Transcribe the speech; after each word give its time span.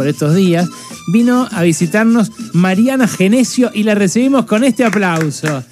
por 0.00 0.08
estos 0.08 0.34
días, 0.34 0.66
vino 1.08 1.46
a 1.52 1.60
visitarnos 1.62 2.32
Mariana 2.54 3.06
Genesio 3.06 3.70
y 3.74 3.82
la 3.82 3.94
recibimos 3.94 4.46
con 4.46 4.64
este 4.64 4.82
aplauso. 4.82 5.62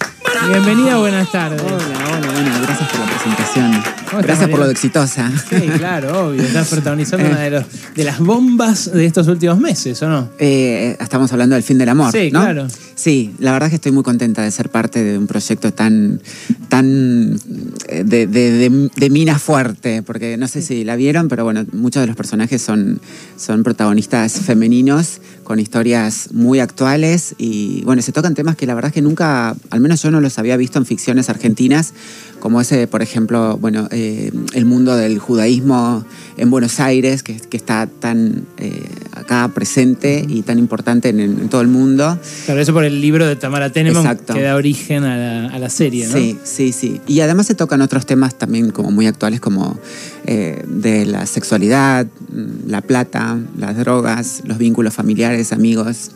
Bienvenida, 0.50 0.98
buenas 0.98 1.32
tardes. 1.32 1.62
Hola, 1.62 1.74
hola, 1.78 2.30
bueno, 2.32 2.50
gracias 2.62 2.90
por 2.90 3.00
la 3.00 3.06
presentación. 3.06 3.70
¿Cómo 3.72 4.20
estás, 4.20 4.22
Gracias 4.22 4.50
por 4.50 4.58
lo 4.60 4.66
de 4.66 4.72
exitosa. 4.72 5.32
Sí, 5.48 5.60
claro, 5.78 6.28
obvio. 6.28 6.42
Estás 6.42 6.68
protagonizando 6.70 7.26
una 7.26 7.40
de, 7.40 7.50
los- 7.52 7.64
de 7.94 8.04
las 8.04 8.18
bombas 8.18 8.92
de 8.92 9.06
estos 9.06 9.26
últimos 9.28 9.58
meses, 9.58 10.02
¿o 10.02 10.08
no? 10.10 10.28
Eh, 10.38 10.94
estamos 11.00 11.32
hablando 11.32 11.54
del 11.54 11.64
fin 11.64 11.78
del 11.78 11.88
amor, 11.88 12.12
Sí, 12.12 12.30
¿no? 12.30 12.40
claro. 12.42 12.66
Sí, 12.98 13.32
la 13.38 13.52
verdad 13.52 13.68
es 13.68 13.70
que 13.70 13.76
estoy 13.76 13.92
muy 13.92 14.02
contenta 14.02 14.42
de 14.42 14.50
ser 14.50 14.70
parte 14.70 15.04
de 15.04 15.16
un 15.16 15.28
proyecto 15.28 15.72
tan, 15.72 16.20
tan 16.68 17.38
eh, 17.86 18.02
de, 18.04 18.26
de- 18.26 18.90
de- 18.96 19.10
mina 19.10 19.38
fuerte, 19.38 20.02
porque 20.02 20.36
no 20.36 20.48
sé 20.48 20.62
si 20.62 20.82
la 20.82 20.96
vieron, 20.96 21.28
pero 21.28 21.44
bueno, 21.44 21.64
muchos 21.72 22.00
de 22.00 22.08
los 22.08 22.16
personajes 22.16 22.60
son, 22.60 23.00
son 23.36 23.62
protagonistas 23.62 24.40
femeninos 24.40 25.20
con 25.44 25.60
historias 25.60 26.30
muy 26.32 26.58
actuales 26.58 27.36
y 27.38 27.82
bueno, 27.84 28.02
se 28.02 28.10
tocan 28.10 28.34
temas 28.34 28.56
que 28.56 28.66
la 28.66 28.74
verdad 28.74 28.88
es 28.88 28.94
que 28.94 29.02
nunca, 29.02 29.54
al 29.70 29.80
menos 29.80 30.02
yo 30.02 30.10
no 30.10 30.20
los 30.20 30.36
había 30.40 30.56
visto 30.56 30.80
en 30.80 30.84
ficciones 30.84 31.30
argentinas, 31.30 31.94
como 32.40 32.60
ese, 32.60 32.88
por 32.88 33.02
ejemplo, 33.02 33.58
bueno, 33.58 33.86
eh, 33.92 34.32
el 34.54 34.64
mundo 34.64 34.96
del 34.96 35.20
judaísmo 35.20 36.04
en 36.36 36.50
Buenos 36.50 36.80
Aires, 36.80 37.22
que, 37.22 37.36
que 37.36 37.56
está 37.56 37.86
tan 37.86 38.44
eh, 38.58 38.82
acá 39.18 39.50
presente 39.54 40.24
y 40.26 40.42
tan 40.42 40.58
importante 40.58 41.10
en, 41.10 41.48
todo 41.48 41.60
el 41.60 41.68
mundo. 41.68 42.18
Claro, 42.46 42.60
eso 42.60 42.72
por 42.72 42.84
el 42.84 43.00
libro 43.00 43.26
de 43.26 43.36
Tamara 43.36 43.70
Tenemon 43.70 44.02
Exacto. 44.02 44.34
que 44.34 44.42
da 44.42 44.54
origen 44.54 45.04
a 45.04 45.16
la, 45.16 45.46
a 45.48 45.58
la 45.58 45.70
serie, 45.70 46.06
¿no? 46.06 46.12
Sí, 46.12 46.38
sí, 46.44 46.72
sí. 46.72 47.00
Y 47.06 47.20
además 47.20 47.46
se 47.46 47.54
tocan 47.54 47.80
otros 47.80 48.06
temas 48.06 48.36
también 48.36 48.70
como 48.70 48.90
muy 48.90 49.06
actuales 49.06 49.40
como 49.40 49.78
eh, 50.26 50.62
de 50.66 51.06
la 51.06 51.26
sexualidad, 51.26 52.06
mm, 52.06 52.68
la 52.68 52.82
plata, 52.82 53.38
las 53.56 53.76
drogas, 53.76 54.42
los 54.44 54.58
vínculos 54.58 54.94
familiares, 54.94 55.52
amigos. 55.52 56.10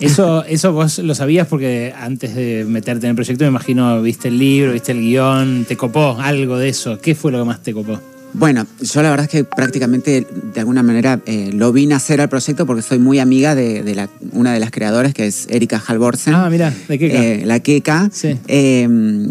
Eso, 0.00 0.44
eso 0.48 0.72
vos 0.72 0.98
lo 0.98 1.14
sabías 1.14 1.46
porque 1.48 1.92
antes 1.98 2.34
de 2.34 2.64
meterte 2.68 3.06
en 3.06 3.10
el 3.10 3.16
proyecto, 3.16 3.44
me 3.44 3.48
imagino, 3.48 4.00
viste 4.02 4.28
el 4.28 4.38
libro, 4.38 4.72
viste 4.72 4.92
el 4.92 5.00
guion, 5.00 5.64
te 5.66 5.76
copó 5.76 6.16
algo 6.20 6.58
de 6.58 6.68
eso. 6.68 6.98
¿Qué 7.00 7.14
fue 7.14 7.32
lo 7.32 7.38
que 7.38 7.44
más 7.44 7.62
te 7.62 7.72
copó? 7.72 8.00
Bueno, 8.36 8.66
yo 8.80 9.00
la 9.02 9.10
verdad 9.10 9.26
es 9.26 9.30
que 9.30 9.44
prácticamente 9.44 10.26
de 10.52 10.60
alguna 10.60 10.82
manera 10.82 11.20
eh, 11.24 11.50
lo 11.52 11.72
vine 11.72 11.94
a 11.94 11.98
hacer 11.98 12.20
al 12.20 12.28
proyecto 12.28 12.66
porque 12.66 12.82
soy 12.82 12.98
muy 12.98 13.20
amiga 13.20 13.54
de, 13.54 13.84
de 13.84 13.94
la- 13.94 14.10
una 14.32 14.52
de 14.52 14.58
las 14.58 14.72
creadoras 14.72 15.14
que 15.14 15.26
es 15.28 15.46
Erika 15.50 15.80
Halvorsen. 15.86 16.34
Ah, 16.34 16.48
mira, 16.50 16.74
¿de 16.88 16.98
qué? 16.98 17.06
Eh, 17.42 17.46
la 17.46 17.60
queca, 17.60 18.10
Sí. 18.12 18.36
eh, 18.48 18.88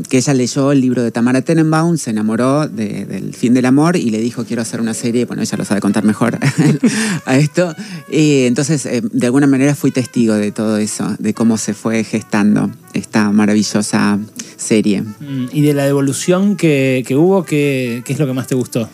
que 0.09 0.17
ella 0.17 0.33
leyó 0.33 0.71
el 0.71 0.79
libro 0.79 1.03
de 1.03 1.11
Tamara 1.11 1.41
Tenenbaum, 1.41 1.97
se 1.97 2.11
enamoró 2.11 2.67
de- 2.69 3.05
del 3.05 3.33
fin 3.33 3.53
del 3.53 3.65
amor 3.65 3.97
y 3.97 4.09
le 4.09 4.19
dijo 4.19 4.45
quiero 4.45 4.61
hacer 4.61 4.79
una 4.79 4.93
serie, 4.93 5.25
bueno, 5.25 5.41
ella 5.41 5.57
lo 5.57 5.65
sabe 5.65 5.81
contar 5.81 6.05
mejor 6.05 6.37
a 7.25 7.37
esto. 7.37 7.75
Y 8.09 8.43
entonces, 8.45 8.85
eh, 8.85 9.01
de 9.11 9.25
alguna 9.25 9.47
manera 9.47 9.75
fui 9.75 9.91
testigo 9.91 10.33
de 10.35 10.51
todo 10.53 10.77
eso, 10.77 11.13
de 11.19 11.33
cómo 11.33 11.57
se 11.57 11.73
fue 11.73 12.05
gestando 12.05 12.71
esta 12.93 13.31
maravillosa 13.31 14.17
serie. 14.55 15.01
Mm, 15.01 15.47
Y 15.51 15.61
de 15.61 15.73
la 15.73 15.83
devolución 15.85 16.55
que, 16.55 17.03
que 17.05 17.17
hubo, 17.17 17.43
¿qué, 17.43 18.01
qué 18.05 18.13
es 18.13 18.19
lo 18.19 18.25
que 18.27 18.33
más 18.33 18.47
te 18.47 18.55
gustó? 18.55 18.87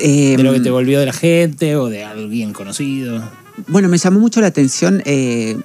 Eh, 0.00 0.36
¿De 0.36 0.42
lo 0.42 0.52
que 0.52 0.60
te 0.60 0.70
volvió 0.70 1.00
de 1.00 1.06
la 1.06 1.12
gente 1.12 1.76
o 1.76 1.88
de 1.88 2.04
alguien 2.04 2.52
conocido? 2.52 3.22
Bueno, 3.68 3.88
me 3.88 3.98
llamó 3.98 4.20
mucho 4.20 4.40
la 4.40 4.48
atención. 4.48 5.02
eh, 5.04 5.56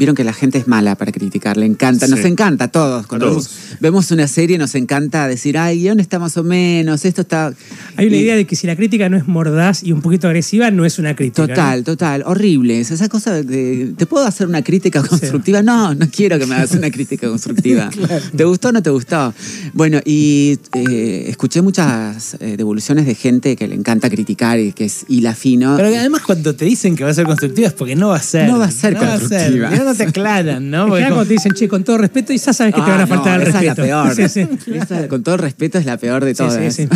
Vieron 0.00 0.16
que 0.16 0.24
la 0.24 0.32
gente 0.32 0.56
es 0.56 0.66
mala 0.66 0.94
para 0.94 1.12
criticar, 1.12 1.58
le 1.58 1.66
encanta, 1.66 2.06
nos 2.06 2.20
encanta 2.24 2.64
a 2.64 2.68
todos. 2.68 3.06
Cuando 3.06 3.26
A 3.26 3.28
todos. 3.28 3.50
Vemos, 3.72 3.80
vemos 3.80 4.10
una 4.12 4.26
serie 4.28 4.56
nos 4.56 4.74
encanta 4.74 5.28
decir, 5.28 5.58
ay, 5.58 5.80
guion 5.80 6.00
está 6.00 6.18
más 6.18 6.38
o 6.38 6.42
menos, 6.42 7.04
esto 7.04 7.20
está... 7.20 7.52
Hay 7.96 8.06
una 8.06 8.16
Y- 8.16 8.20
idea 8.20 8.34
de 8.34 8.46
que 8.46 8.56
si 8.56 8.66
la 8.66 8.76
crítica 8.76 9.10
no 9.10 9.18
es 9.18 9.28
mordaz 9.28 9.82
y 9.82 9.92
un 9.92 10.00
poquito 10.00 10.26
agresiva, 10.26 10.70
no 10.70 10.86
es 10.86 10.98
una 10.98 11.14
crítica. 11.14 11.46
Total, 11.46 11.84
total, 11.84 12.22
horrible. 12.24 12.80
Es 12.80 12.90
esa 12.90 13.10
cosa 13.10 13.42
de, 13.42 13.92
¿te 13.94 14.06
puedo 14.06 14.24
hacer 14.24 14.46
una 14.46 14.62
crítica 14.62 15.02
constructiva? 15.02 15.60
No, 15.62 15.94
no 15.94 16.08
quiero 16.10 16.38
que 16.38 16.46
me 16.46 16.54
hagas 16.54 16.72
una 16.72 16.90
crítica 16.90 17.28
constructiva. 17.28 17.90
¿Te 18.34 18.44
gustó 18.44 18.68
o 18.68 18.72
no 18.72 18.82
te 18.82 18.88
gustó? 18.88 19.34
Bueno, 19.74 20.00
y 20.06 20.58
eh, 20.76 21.26
escuché 21.28 21.60
muchas 21.60 22.38
eh, 22.40 22.56
devoluciones 22.56 23.04
de 23.04 23.14
gente 23.14 23.54
que 23.54 23.68
le 23.68 23.74
encanta 23.74 24.08
criticar 24.08 24.58
y 24.60 24.72
que 24.72 24.86
es 24.86 25.04
hila 25.08 25.34
fino. 25.34 25.76
Pero 25.76 25.88
además 25.88 26.22
cuando 26.22 26.54
te 26.54 26.64
dicen 26.64 26.96
que 26.96 27.04
va 27.04 27.10
a 27.10 27.14
ser 27.14 27.26
constructiva 27.26 27.68
es 27.68 27.74
porque 27.74 27.96
no 27.96 28.08
va 28.08 28.16
a 28.16 28.22
ser. 28.22 28.48
No 28.48 28.58
va 28.58 28.64
a 28.64 28.70
ser 28.70 28.96
constructiva. 28.96 29.70
Ya 29.70 29.89
no 29.90 29.96
te 29.96 30.02
aclaran, 30.04 30.70
¿no? 30.70 30.78
¿no? 30.84 30.88
Porque 30.88 31.08
como- 31.08 31.24
te 31.24 31.32
dicen, 31.34 31.52
che, 31.52 31.68
con 31.68 31.84
todo 31.84 31.98
respeto, 31.98 32.32
y 32.32 32.38
ya 32.38 32.52
sabes 32.52 32.74
que 32.74 32.80
te 32.80 32.86
Ah, 32.86 32.90
van 32.90 33.00
a 33.00 33.06
no, 33.06 33.08
faltar 33.08 33.34
al 33.40 33.42
esa 33.48 33.60
respeto. 33.60 33.82
es 33.84 33.88
la 33.90 34.04
peor. 34.14 34.14
Sí, 34.28 34.28
sí. 34.28 34.48
Esa, 34.74 35.08
con 35.08 35.22
todo 35.22 35.36
respeto, 35.36 35.78
es 35.78 35.84
la 35.86 35.96
peor 35.96 36.24
de 36.24 36.32
Sí, 36.34 36.38
todas. 36.38 36.74
sí, 36.74 36.88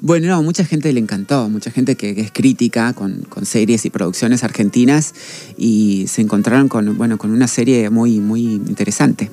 bueno, 0.00 0.28
no, 0.28 0.42
mucha 0.42 0.64
gente 0.64 0.92
le 0.92 1.00
encantó, 1.00 1.48
mucha 1.48 1.70
gente 1.70 1.96
que, 1.96 2.14
que 2.14 2.20
es 2.20 2.30
crítica 2.32 2.92
con, 2.92 3.22
con 3.28 3.44
series 3.46 3.84
y 3.84 3.90
producciones 3.90 4.44
argentinas 4.44 5.14
y 5.58 6.06
se 6.08 6.22
encontraron 6.22 6.68
con, 6.68 6.96
bueno, 6.96 7.18
con 7.18 7.30
una 7.30 7.48
serie 7.48 7.90
muy, 7.90 8.20
muy 8.20 8.42
interesante. 8.54 9.30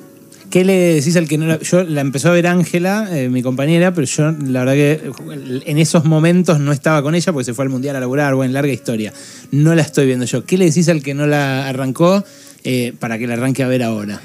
¿Qué 0.50 0.64
le 0.64 0.94
decís 0.94 1.16
al 1.16 1.26
que 1.26 1.36
no 1.36 1.46
la... 1.46 1.58
Yo 1.60 1.82
la 1.82 2.00
empezó 2.00 2.28
a 2.28 2.32
ver 2.32 2.46
Ángela, 2.46 3.08
eh, 3.10 3.28
mi 3.28 3.42
compañera, 3.42 3.92
pero 3.92 4.06
yo 4.06 4.30
la 4.30 4.60
verdad 4.60 4.74
que 4.74 4.92
eh, 4.92 5.62
en 5.66 5.78
esos 5.78 6.04
momentos 6.04 6.60
no 6.60 6.70
estaba 6.70 7.02
con 7.02 7.16
ella 7.16 7.32
porque 7.32 7.44
se 7.46 7.54
fue 7.54 7.64
al 7.64 7.70
Mundial 7.70 7.96
a 7.96 8.00
laburar, 8.00 8.36
bueno, 8.36 8.52
larga 8.52 8.72
historia. 8.72 9.12
No 9.50 9.74
la 9.74 9.82
estoy 9.82 10.06
viendo 10.06 10.26
yo. 10.26 10.44
¿Qué 10.44 10.56
le 10.56 10.66
decís 10.66 10.88
al 10.88 11.02
que 11.02 11.12
no 11.14 11.26
la 11.26 11.68
arrancó 11.68 12.22
eh, 12.64 12.94
para 12.98 13.18
que 13.18 13.26
la 13.26 13.34
arranque 13.34 13.62
a 13.62 13.68
ver 13.68 13.82
ahora? 13.82 14.20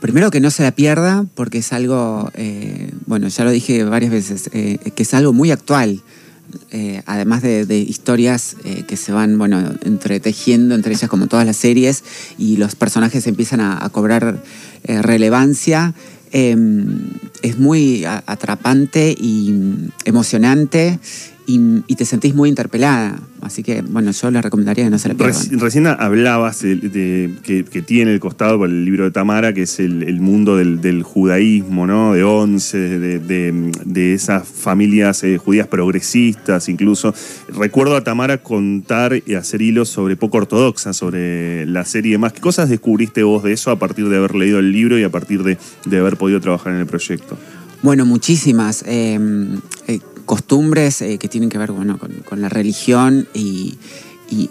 Primero 0.00 0.30
que 0.30 0.40
no 0.40 0.50
se 0.50 0.62
la 0.62 0.72
pierda, 0.72 1.24
porque 1.34 1.58
es 1.58 1.72
algo, 1.72 2.30
eh, 2.34 2.92
bueno, 3.06 3.28
ya 3.28 3.44
lo 3.44 3.50
dije 3.50 3.84
varias 3.84 4.10
veces, 4.10 4.50
eh, 4.52 4.78
que 4.94 5.02
es 5.02 5.14
algo 5.14 5.32
muy 5.32 5.50
actual. 5.50 6.02
Además 7.06 7.42
de, 7.42 7.78
historias 7.78 8.56
que 8.86 8.96
se 8.96 9.10
van, 9.10 9.36
bueno, 9.36 9.74
entretejiendo 9.84 10.74
entre 10.74 10.94
ellas 10.94 11.10
como 11.10 11.26
todas 11.26 11.44
las 11.44 11.56
series 11.56 12.04
y 12.38 12.56
los 12.56 12.76
personajes 12.76 13.26
empiezan 13.26 13.60
a, 13.60 13.88
cobrar 13.90 14.42
relevancia, 14.84 15.92
es 16.30 17.58
muy 17.58 18.04
atrapante 18.04 19.14
y 19.18 19.52
mm, 19.52 19.88
emocionante 20.04 21.00
y, 21.46 21.82
y 21.86 21.94
te 21.96 22.04
sentís 22.04 22.34
muy 22.34 22.48
interpelada. 22.48 23.18
Así 23.40 23.62
que, 23.62 23.82
bueno, 23.82 24.10
yo 24.10 24.30
les 24.30 24.42
recomendaría 24.42 24.84
que 24.84 24.90
no 24.90 24.98
se 24.98 25.08
la 25.08 25.14
pierdan. 25.14 25.34
Reci- 25.40 25.58
recién 25.60 25.86
hablabas 25.86 26.62
de, 26.62 26.76
de- 26.76 27.30
que, 27.42 27.64
que 27.64 27.82
tiene 27.82 28.12
el 28.12 28.18
costado 28.20 28.58
por 28.58 28.68
el 28.68 28.84
libro 28.84 29.04
de 29.04 29.10
Tamara, 29.12 29.52
que 29.52 29.62
es 29.62 29.78
el, 29.78 30.02
el 30.02 30.20
mundo 30.20 30.56
del, 30.56 30.80
del 30.80 31.02
judaísmo, 31.04 31.86
¿no? 31.86 32.14
De 32.14 32.24
once, 32.24 32.76
de, 32.78 33.18
de- 33.20 33.70
de 33.84 34.14
esas 34.14 34.48
familias 34.48 35.22
eh, 35.22 35.38
judías 35.38 35.68
progresistas, 35.68 36.68
incluso. 36.68 37.14
Recuerdo 37.48 37.96
a 37.96 38.02
Tamara 38.02 38.38
contar 38.42 39.22
y 39.24 39.34
hacer 39.34 39.62
hilos 39.62 39.88
sobre 39.88 40.16
poco 40.16 40.38
ortodoxa, 40.38 40.92
sobre 40.92 41.66
la 41.66 41.84
serie 41.84 42.10
y 42.10 42.12
demás. 42.12 42.32
¿Qué 42.32 42.40
cosas 42.40 42.68
descubriste 42.68 43.22
vos 43.22 43.44
de 43.44 43.52
eso 43.52 43.70
a 43.70 43.78
partir 43.78 44.08
de 44.08 44.16
haber 44.16 44.34
leído 44.34 44.58
el 44.58 44.72
libro 44.72 44.98
y 44.98 45.04
a 45.04 45.10
partir 45.10 45.42
de, 45.44 45.58
de 45.84 45.98
haber 45.98 46.16
podido 46.16 46.40
trabajar 46.40 46.72
en 46.72 46.80
el 46.80 46.86
proyecto? 46.86 47.36
Bueno, 47.82 48.04
muchísimas 48.06 48.82
eh, 48.86 49.18
costumbres 50.26 51.00
eh, 51.00 51.18
que 51.18 51.28
tienen 51.28 51.48
que 51.48 51.58
ver 51.58 51.72
bueno, 51.72 51.98
con, 51.98 52.40
la 52.40 52.48
religión 52.48 53.26
y, 53.32 53.78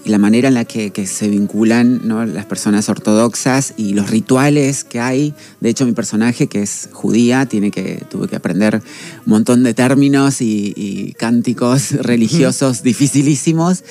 la 0.05 0.17
manera 0.17 0.47
en 0.47 0.53
la 0.53 0.63
que, 0.63 0.89
se 1.05 1.27
vinculan 1.27 2.01
las 2.33 2.45
personas 2.45 2.87
ortodoxas 2.87 3.73
y 3.75 3.93
los 3.93 4.09
rituales 4.09 4.85
que 4.85 5.01
hay. 5.01 5.33
De 5.59 5.67
hecho, 5.67 5.85
mi 5.85 5.91
personaje, 5.91 6.47
que 6.47 6.61
es 6.61 6.87
judía, 6.93 7.45
tiene 7.45 7.71
que, 7.71 8.01
tuve 8.09 8.29
que 8.29 8.37
aprender 8.37 8.81
un 9.25 9.29
montón 9.29 9.63
de 9.63 9.73
términos 9.73 10.39
y, 10.39 10.73
y 10.77 11.11
cánticos 11.13 11.91
religiosos 11.99 12.83
dificilísimos. 12.83 13.83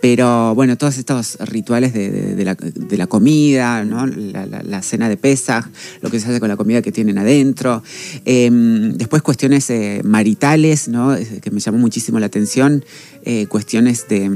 Pero 0.00 0.54
bueno, 0.54 0.78
todos 0.78 0.96
estos 0.96 1.38
rituales 1.40 1.92
de, 1.92 2.10
de- 2.10 2.34
de 2.36 2.44
la, 2.44 2.54
de 2.54 2.96
la 2.96 3.06
comida, 3.08 3.84
¿no? 3.84 4.06
la, 4.06 4.46
la- 4.46 4.62
la 4.62 4.82
cena 4.82 5.08
de 5.08 5.16
Pesaj, 5.16 5.66
lo 6.02 6.10
que 6.10 6.20
se 6.20 6.28
hace 6.28 6.38
con 6.38 6.48
la 6.48 6.56
comida 6.56 6.82
que 6.82 6.92
tienen 6.92 7.18
adentro. 7.18 7.82
Eh, 8.24 8.48
después 8.94 9.22
cuestiones 9.22 9.68
eh, 9.70 10.02
maritales, 10.04 10.86
¿no? 10.88 11.16
Que 11.42 11.50
me 11.50 11.58
llamó 11.60 11.78
muchísimo 11.78 12.20
la 12.20 12.26
atención. 12.26 12.84
Eh, 13.24 13.46
cuestiones 13.48 14.06
de, 14.08 14.30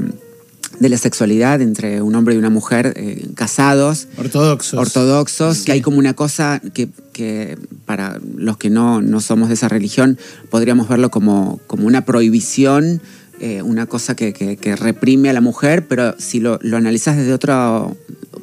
la 0.79 0.97
sexualidad 0.97 1.61
entre 1.61 2.01
un 2.01 2.13
hombre 2.15 2.35
y 2.35 2.37
una 2.37 2.49
mujer 2.49 2.93
eh, 2.97 3.27
casados 3.35 4.07
Ortodoxos. 4.17 4.77
ortodoxos, 4.79 5.57
Sí. 5.59 5.65
que 5.65 5.71
hay 5.71 5.81
como 5.81 5.97
una 5.97 6.13
cosa 6.13 6.61
que, 6.73 6.89
que 7.13 7.57
para 7.85 8.19
los 8.35 8.57
que 8.57 8.69
no, 8.69 9.01
no 9.01 9.21
somos 9.21 9.47
de 9.47 9.53
esa 9.53 9.69
religión 9.69 10.17
podríamos 10.49 10.89
verlo 10.89 11.09
como, 11.09 11.59
como 11.67 11.87
una 11.87 12.03
prohibición, 12.05 13.01
eh, 13.43 13.61
una 13.61 13.85
cosa 13.85 14.15
que, 14.15 14.31
que- 14.33 14.55
que 14.57 14.75
reprime 14.75 15.29
a 15.29 15.33
la 15.33 15.41
mujer, 15.41 15.87
pero 15.87 16.15
si 16.17 16.39
lo, 16.39 16.59
lo 16.61 16.77
analizás 16.77 17.17
desde 17.17 17.33
otro 17.33 17.95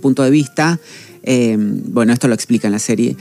punto 0.02 0.22
de 0.22 0.30
vista, 0.30 0.78
eh, 1.22 1.56
bueno, 1.58 2.12
esto 2.12 2.28
lo 2.28 2.34
explica 2.34 2.68
en 2.68 2.72
la 2.72 2.78
serie. 2.78 3.16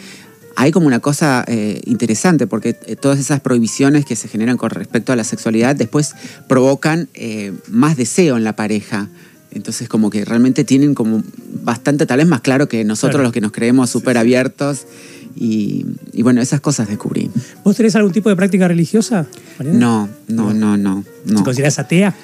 Hay 0.56 0.72
como 0.72 0.88
una 0.88 1.00
cosa 1.00 1.46
eh, 1.48 1.80
interesante 1.86 2.46
porque 2.48 2.74
todas 2.74 3.18
esas 3.20 3.40
prohibiciones 3.40 4.04
que 4.06 4.16
se 4.18 4.28
generan 4.28 4.58
con 4.58 4.70
respecto 4.72 5.14
a 5.14 5.16
la 5.16 5.24
sexualidad 5.24 5.76
después 5.76 6.14
provocan 6.50 7.08
eh, 7.14 7.54
más 7.70 7.96
deseo 7.96 8.36
en 8.36 8.44
la 8.44 8.56
pareja. 8.58 9.08
Entonces 9.52 9.88
como 9.90 10.10
que 10.10 10.26
realmente 10.26 10.64
tienen 10.66 10.94
como 10.96 11.24
bastante, 11.64 12.06
tal 12.06 12.18
vez 12.18 12.28
más 12.28 12.42
claro 12.42 12.68
que 12.68 12.84
nosotros 12.84 13.14
Claro. 13.16 13.24
los 13.24 13.34
que 13.34 13.42
nos 13.42 13.52
creemos 13.52 13.90
súper 13.90 14.18
abiertos. 14.18 14.86
Y, 15.36 15.86
y 16.14 16.22
bueno, 16.24 16.42
esas 16.42 16.60
cosas 16.62 16.88
descubrí. 16.88 17.30
¿Vos 17.64 17.76
tenés 17.76 17.96
algún 17.96 18.12
tipo 18.12 18.30
de 18.30 18.36
práctica 18.36 18.68
religiosa? 18.68 19.26
Mariana? 19.58 19.80
No, 19.80 20.10
no, 20.28 20.54
no, 20.54 20.78
no. 20.78 21.04
¿Te 21.26 21.44
considerás 21.44 21.80
atea? 21.80 22.16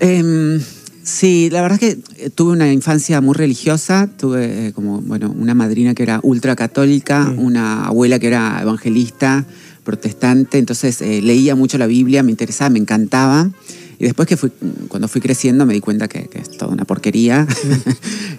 Em, 0.00 0.60
Sí, 1.02 1.48
la 1.50 1.62
verdad 1.62 1.82
es 1.82 1.96
que 1.96 2.30
tuve 2.30 2.52
una 2.52 2.70
infancia 2.72 3.20
muy 3.22 3.34
religiosa, 3.34 4.08
tuve 4.18 4.68
eh, 4.68 4.72
como, 4.72 5.00
bueno, 5.00 5.34
una 5.36 5.54
madrina 5.54 5.94
que 5.94 6.02
era 6.02 6.20
ultracatólica, 6.22 7.24
Mm. 7.24 7.38
una 7.38 7.86
abuela 7.86 8.18
que 8.18 8.26
era 8.26 8.58
evangelista, 8.60 9.46
protestante, 9.82 10.58
entonces 10.58 11.00
eh, 11.00 11.22
leía 11.22 11.56
mucho 11.56 11.78
la 11.78 11.86
Biblia, 11.86 12.22
me 12.22 12.30
interesaba, 12.30 12.70
me 12.70 12.78
encantaba. 12.78 13.50
Y 13.98 14.04
después 14.04 14.28
que 14.28 14.36
fui, 14.36 14.52
cuando 14.88 15.08
fui 15.08 15.20
creciendo 15.20 15.64
me 15.66 15.72
di 15.74 15.80
cuenta 15.80 16.06
que, 16.06 16.28
que 16.28 16.38
es 16.38 16.50
toda 16.50 16.72
una 16.72 16.84
porquería. 16.84 17.46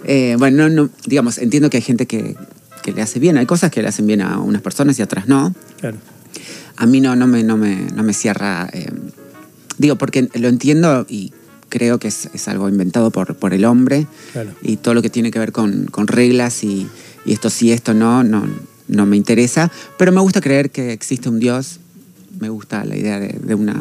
Eh, 0.04 0.34
bueno, 0.36 0.68
no, 0.68 0.82
no, 0.84 0.90
digamos, 1.06 1.38
entiendo 1.38 1.70
que 1.70 1.76
hay 1.76 1.82
gente 1.82 2.06
que, 2.06 2.34
que 2.82 2.92
le 2.92 3.02
hace 3.02 3.18
bien, 3.18 3.36
hay 3.36 3.46
cosas 3.46 3.70
que 3.70 3.82
le 3.82 3.88
hacen 3.88 4.06
bien 4.06 4.20
a 4.20 4.38
unas 4.38 4.62
personas 4.62 4.98
y 4.98 5.02
a 5.02 5.04
otras 5.04 5.28
no. 5.28 5.54
Claro. 5.80 5.96
A 6.76 6.86
mí 6.86 7.00
no, 7.00 7.14
no, 7.16 7.26
me, 7.26 7.42
no, 7.42 7.56
me, 7.56 7.76
no 7.94 8.02
me 8.02 8.12
cierra. 8.12 8.68
eh, 8.72 8.90
digo, 9.78 9.96
porque 9.96 10.28
lo 10.34 10.48
entiendo 10.48 11.06
y 11.08 11.32
creo 11.68 11.98
que 11.98 12.08
es, 12.08 12.28
es 12.34 12.48
algo 12.48 12.68
inventado 12.68 13.10
por, 13.10 13.36
por 13.36 13.54
el 13.54 13.64
hombre. 13.64 14.06
Claro. 14.32 14.50
Y 14.62 14.76
todo 14.76 14.94
lo 14.94 15.02
que 15.02 15.10
tiene 15.10 15.30
que 15.30 15.38
ver 15.38 15.52
con, 15.52 15.86
con 15.86 16.06
reglas 16.06 16.64
y, 16.64 16.86
y 17.24 17.32
esto 17.32 17.50
sí, 17.50 17.72
esto 17.72 17.94
no, 17.94 18.24
no, 18.24 18.46
no 18.88 19.06
me 19.06 19.16
interesa. 19.16 19.70
Pero 19.98 20.12
me 20.12 20.20
gusta 20.20 20.40
creer 20.40 20.70
que 20.70 20.92
existe 20.92 21.28
un 21.28 21.38
Dios. 21.40 21.78
Me 22.40 22.48
gusta 22.48 22.84
la 22.84 22.96
idea 22.96 23.20
de, 23.20 23.38
de 23.42 23.54
una, 23.54 23.76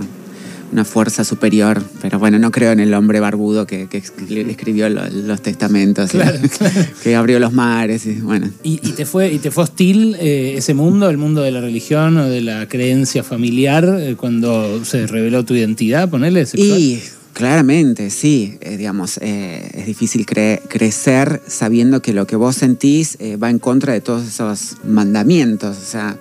una 0.71 0.85
fuerza 0.85 1.23
superior. 1.23 1.83
Pero 2.01 2.19
bueno, 2.19 2.39
no 2.39 2.51
creo 2.51 2.71
en 2.71 2.79
el 2.79 2.94
hombre 2.94 3.19
barbudo 3.19 3.65
que, 3.68 3.88
que 3.88 4.01
escri- 4.01 4.47
escribió 4.50 4.89
lo- 4.89 5.07
los 5.09 5.41
testamentos. 5.41 6.12
y 6.13 6.18
Que 7.03 7.15
abrió 7.15 7.39
los 7.39 7.53
mares. 7.53 8.06
Y, 8.06 8.13
bueno. 8.21 8.50
¿Y, 8.63 8.73
y 8.88 8.91
te 8.94 9.06
fue, 9.06 9.31
¿Y 9.33 9.39
te 9.39 9.51
fue 9.51 9.63
hostil 9.65 10.15
eh, 10.19 10.56
ese 10.57 10.73
mundo, 10.73 11.09
el 11.09 11.18
mundo 11.18 11.41
de 11.41 11.51
la 11.51 11.62
religión 11.62 12.18
o 12.18 12.29
de 12.29 12.41
la 12.41 12.68
creencia 12.68 13.23
familiar, 13.23 13.83
eh, 14.00 14.15
cuando 14.18 14.83
se 14.85 15.07
reveló 15.07 15.44
tu 15.45 15.53
identidad, 15.56 16.09
ponele? 16.09 16.45
sexual? 16.45 16.79
Y 16.79 17.01
claramente, 17.33 18.09
sí, 18.09 18.57
eh, 18.62 18.77
digamos, 18.77 19.17
eh, 19.21 19.69
es 19.74 19.85
difícil 19.85 20.25
cre- 20.25 20.62
crecer 20.67 21.41
sabiendo 21.47 22.01
que 22.01 22.13
lo 22.13 22.27
que 22.27 22.35
vos 22.35 22.56
sentís 22.56 23.17
eh, 23.19 23.38
va 23.38 23.50
en 23.50 23.59
contra 23.59 23.94
de 23.94 24.01
todos 24.01 24.27
esos 24.27 24.77
mandamientos. 24.85 25.77
O 25.77 25.85
sea, 25.85 26.17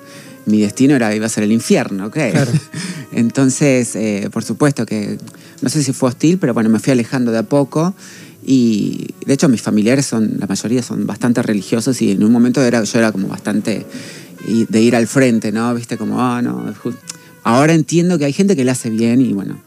mi 0.51 0.61
destino 0.61 0.95
era 0.97 1.15
iba 1.15 1.27
a 1.27 1.29
ser 1.29 1.45
el 1.45 1.53
infierno, 1.53 2.07
¿ok? 2.07 2.13
Claro. 2.33 2.53
Entonces, 3.13 3.97
eh, 3.97 4.29
por 4.33 4.45
supuesto 4.45 4.87
que, 4.87 5.19
no 5.63 5.69
sé 5.69 5.83
si 5.83 5.93
fue 5.93 6.09
hostil, 6.11 6.39
pero 6.39 6.55
bueno, 6.55 6.69
me 6.71 6.79
fui 6.79 6.93
alejando 6.93 7.33
de 7.33 7.39
a 7.39 7.43
poco. 7.43 7.95
Y 8.45 9.09
de 9.27 9.35
hecho 9.35 9.49
mis 9.49 9.61
familiares 9.63 10.07
son, 10.07 10.37
la 10.39 10.47
mayoría 10.47 10.83
son 10.83 11.07
bastante 11.07 11.43
religiosos 11.43 12.01
y 12.01 12.13
en 12.13 12.25
un 12.25 12.33
momento 12.33 12.63
era, 12.63 12.83
yo 12.83 12.99
era 12.99 13.13
como 13.13 13.29
bastante 13.29 13.85
de 14.47 14.81
ir 14.81 14.97
al 14.97 15.07
frente, 15.07 15.53
¿no? 15.53 15.75
Viste, 15.75 15.99
como, 15.99 16.21
ah, 16.23 16.41
no. 16.41 16.73
ju- 16.83 16.97
Ahora 17.43 17.75
entiendo 17.75 18.19
que 18.19 18.25
hay 18.25 18.33
gente 18.33 18.57
que 18.57 18.65
le 18.65 18.71
hace 18.71 18.89
bien 18.91 19.21
y 19.21 19.33
bueno, 19.35 19.61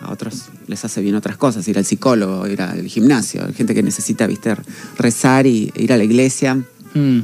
a 0.00 0.10
otros 0.10 0.44
les 0.66 0.82
hace 0.84 1.02
bien 1.02 1.16
otras 1.16 1.36
cosas, 1.36 1.68
ir 1.68 1.76
al 1.76 1.84
psicólogo, 1.84 2.46
ir 2.48 2.62
al 2.62 2.86
gimnasio, 2.86 3.44
hay 3.46 3.52
gente 3.52 3.74
que 3.74 3.82
necesita, 3.82 4.26
viste, 4.26 4.54
rezar 4.96 5.46
y 5.46 5.70
ir 5.76 5.92
a 5.92 5.96
la 5.98 6.04
iglesia. 6.04 6.54
Mm. 6.94 7.18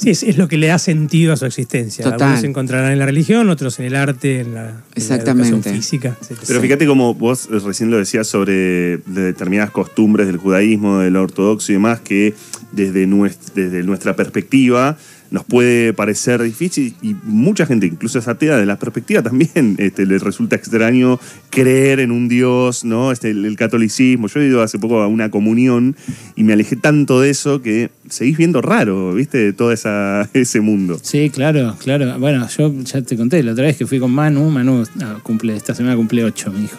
Sí, 0.00 0.10
es, 0.10 0.22
es 0.22 0.38
lo 0.38 0.48
que 0.48 0.56
le 0.56 0.68
da 0.68 0.78
sentido 0.78 1.32
a 1.32 1.36
su 1.36 1.44
existencia. 1.46 2.02
Total. 2.04 2.20
Algunos 2.22 2.40
se 2.40 2.46
encontrarán 2.46 2.92
en 2.92 2.98
la 2.98 3.06
religión, 3.06 3.50
otros 3.50 3.78
en 3.80 3.84
el 3.86 3.96
arte, 3.96 4.40
en 4.40 4.54
la, 4.54 4.60
en 4.70 4.74
la 4.76 4.82
Exactamente. 4.94 5.48
educación 5.50 5.74
física. 5.76 6.16
etcétera. 6.20 6.44
Pero 6.48 6.60
fíjate 6.60 6.86
como 6.86 7.14
vos 7.14 7.48
eh, 7.52 7.58
recién 7.64 7.90
lo 7.90 7.98
decías 7.98 8.26
sobre 8.26 8.52
de 8.98 9.00
determinadas 9.22 9.70
costumbres 9.70 10.26
del 10.26 10.38
judaísmo, 10.38 10.98
del 11.00 11.16
ortodoxo 11.16 11.72
y 11.72 11.74
demás, 11.74 12.00
que 12.00 12.34
desde, 12.72 13.06
nues- 13.06 13.36
desde 13.54 13.82
nuestra 13.82 14.16
perspectiva 14.16 14.96
nos 15.30 15.44
puede 15.44 15.92
parecer 15.92 16.42
difícil 16.42 16.94
y 17.02 17.14
mucha 17.24 17.66
gente, 17.66 17.86
incluso 17.86 18.18
es 18.18 18.28
atea, 18.28 18.56
de 18.56 18.66
la 18.66 18.78
perspectiva 18.78 19.22
también 19.22 19.74
este, 19.78 20.06
le 20.06 20.18
resulta 20.18 20.56
extraño 20.56 21.18
creer 21.50 22.00
en 22.00 22.10
un 22.10 22.28
Dios, 22.28 22.84
¿no? 22.84 23.12
Este, 23.12 23.30
el, 23.30 23.44
el 23.44 23.56
catolicismo. 23.56 24.28
Yo 24.28 24.40
he 24.40 24.46
ido 24.46 24.62
hace 24.62 24.78
poco 24.78 25.00
a 25.00 25.06
una 25.06 25.30
comunión 25.30 25.96
y 26.36 26.44
me 26.44 26.52
alejé 26.52 26.76
tanto 26.76 27.20
de 27.20 27.30
eso 27.30 27.62
que 27.62 27.90
seguís 28.08 28.36
viendo 28.36 28.60
raro, 28.60 29.14
¿viste? 29.14 29.52
Todo 29.52 29.72
esa, 29.72 30.28
ese 30.34 30.60
mundo. 30.60 30.98
Sí, 31.02 31.30
claro, 31.30 31.76
claro. 31.78 32.18
Bueno, 32.18 32.46
yo 32.48 32.72
ya 32.82 33.02
te 33.02 33.16
conté 33.16 33.42
la 33.42 33.52
otra 33.52 33.64
vez 33.64 33.76
que 33.76 33.86
fui 33.86 33.98
con 33.98 34.10
Manu. 34.10 34.50
Manu 34.50 34.84
ah, 35.02 35.18
cumple, 35.22 35.56
esta 35.56 35.74
semana 35.74 35.96
cumple 35.96 36.24
ocho, 36.24 36.50
mi 36.50 36.64
hijo. 36.64 36.78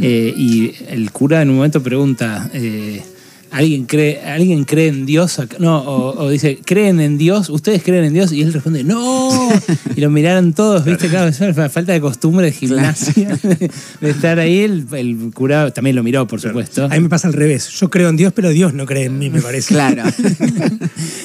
Eh, 0.00 0.32
y 0.36 0.72
el 0.88 1.10
cura 1.10 1.42
en 1.42 1.50
un 1.50 1.56
momento 1.56 1.82
pregunta. 1.82 2.50
eh, 2.52 3.02
¿Alguien 3.50 3.86
cree, 3.86 4.20
¿Alguien 4.20 4.64
cree 4.64 4.88
en 4.88 5.06
Dios? 5.06 5.40
No, 5.58 5.78
o, 5.78 6.24
o 6.24 6.28
dice, 6.30 6.58
¿creen 6.64 7.00
en 7.00 7.18
Dios? 7.18 7.48
¿Ustedes 7.48 7.82
creen 7.82 8.04
en 8.04 8.12
Dios? 8.12 8.32
Y 8.32 8.42
él 8.42 8.52
responde, 8.52 8.84
¡No! 8.84 9.28
Y 9.96 10.00
lo 10.00 10.10
miraron 10.10 10.52
todos, 10.52 10.84
¿viste? 10.84 11.08
Claro, 11.08 11.28
es 11.28 11.40
la 11.40 11.68
falta 11.68 11.92
de 11.92 12.00
costumbre 12.00 12.46
de 12.46 12.52
gimnasia, 12.52 13.36
de 14.00 14.10
estar 14.10 14.38
ahí. 14.38 14.60
El, 14.60 14.86
el 14.92 15.30
cura 15.34 15.72
también 15.72 15.96
lo 15.96 16.02
miró, 16.02 16.26
por 16.26 16.40
supuesto. 16.40 16.84
A 16.84 16.88
mí 16.88 17.00
me 17.00 17.08
pasa 17.08 17.26
al 17.26 17.34
revés. 17.34 17.68
Yo 17.70 17.90
creo 17.90 18.08
en 18.08 18.16
Dios, 18.16 18.32
pero 18.32 18.50
Dios 18.50 18.74
no 18.74 18.86
cree 18.86 19.06
en 19.06 19.18
mí, 19.18 19.28
me 19.30 19.40
parece. 19.40 19.74
Claro. 19.74 20.04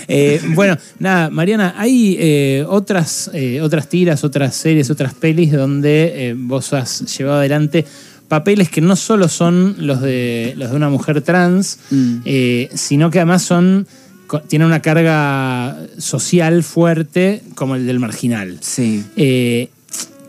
Eh, 0.07 0.41
bueno, 0.49 0.77
nada, 0.99 1.29
Mariana, 1.29 1.75
hay 1.77 2.17
eh, 2.19 2.65
otras, 2.67 3.31
eh, 3.33 3.61
otras 3.61 3.87
tiras, 3.87 4.23
otras 4.23 4.53
series, 4.53 4.89
otras 4.89 5.13
pelis 5.13 5.51
donde 5.51 6.35
vos 6.37 6.73
has 6.73 7.17
llevado 7.17 7.39
adelante 7.39 7.85
papeles 8.27 8.69
que 8.69 8.81
no 8.81 8.95
solo 8.95 9.27
son 9.27 9.75
los 9.79 10.01
de, 10.01 10.53
los 10.57 10.71
de 10.71 10.75
una 10.75 10.89
mujer 10.89 11.21
trans, 11.21 11.79
Mm. 11.91 12.17
eh, 12.25 12.69
sino 12.73 13.09
que 13.11 13.19
además 13.19 13.43
son 13.43 13.87
tienen 14.47 14.65
una 14.67 14.81
carga 14.81 15.77
social 15.99 16.63
fuerte 16.63 17.43
como 17.53 17.75
el 17.75 17.85
del 17.85 17.99
marginal. 17.99 18.57
Sí. 18.61 19.03
Eh, 19.15 19.69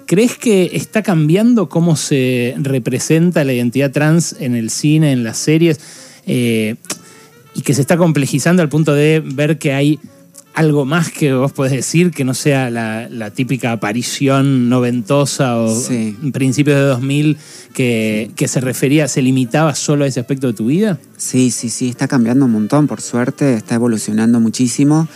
¿Crees 0.07 0.37
que 0.37 0.71
está 0.75 1.03
cambiando 1.03 1.71
cómo 1.71 1.97
se 1.97 2.55
representa 2.59 3.45
la 3.45 3.55
identidad 3.55 3.91
trans 3.93 4.37
en 4.39 4.55
el 4.55 4.69
cine, 4.69 5.13
en 5.13 5.25
las 5.25 5.39
series? 5.39 5.81
Eh, 6.27 6.75
y 7.55 7.63
que 7.63 7.73
se 7.73 7.81
está 7.81 7.97
complejizando 7.97 8.61
al 8.63 8.69
punto 8.69 8.93
de 8.93 9.23
ver 9.25 9.59
que 9.59 9.73
hay 9.73 9.99
algo 10.55 10.85
más 10.85 11.11
que 11.11 11.33
vos 11.35 11.53
podés 11.53 11.73
decir 11.73 12.11
que 12.13 12.25
no 12.25 12.33
sea 12.33 12.71
la, 12.71 13.09
la 13.11 13.31
típica 13.31 13.73
aparición 13.73 14.69
noventosa 14.69 15.59
o 15.59 15.75
Sí. 15.75 16.17
principios 16.33 16.77
de 16.77 16.83
2000 16.85 17.37
que, 17.73 18.31
que 18.37 18.47
se 18.49 18.61
refería, 18.61 19.09
se 19.09 19.21
limitaba 19.21 19.75
solo 19.75 20.05
a 20.05 20.07
ese 20.07 20.21
aspecto 20.21 20.47
de 20.47 20.53
tu 20.53 20.67
vida? 20.67 20.99
Sí, 21.17 21.51
sí, 21.51 21.69
sí, 21.71 21.89
está 21.89 22.07
cambiando 22.07 22.45
un 22.45 22.53
montón, 22.53 22.87
por 22.87 23.01
suerte, 23.01 23.55
está 23.55 23.75
evolucionando 23.75 24.39
muchísimo. 24.41 25.09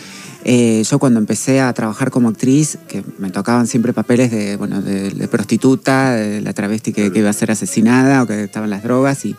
Eh, 0.45 0.83
yo 0.89 0.99
cuando 0.99 1.19
empecé 1.19 1.59
a 1.61 1.71
trabajar 1.73 2.11
como 2.11 2.29
actriz, 2.29 2.77
que 2.87 3.03
me 3.17 3.29
tocaban 3.29 3.67
siempre 3.67 3.93
papeles 3.93 4.31
de, 4.31 4.55
bueno, 4.57 4.81
de, 4.81 5.09
de 5.11 5.27
prostituta, 5.27 6.13
de 6.15 6.41
la 6.41 6.53
travesti 6.53 6.91
que, 6.93 7.11
que 7.11 7.19
iba 7.19 7.29
a 7.29 7.33
ser 7.33 7.51
asesinada 7.51 8.23
o 8.23 8.27
que 8.27 8.43
estaba 8.43 8.65
en 8.65 8.69
las 8.71 8.83
drogas 8.83 9.25
y, 9.25 9.35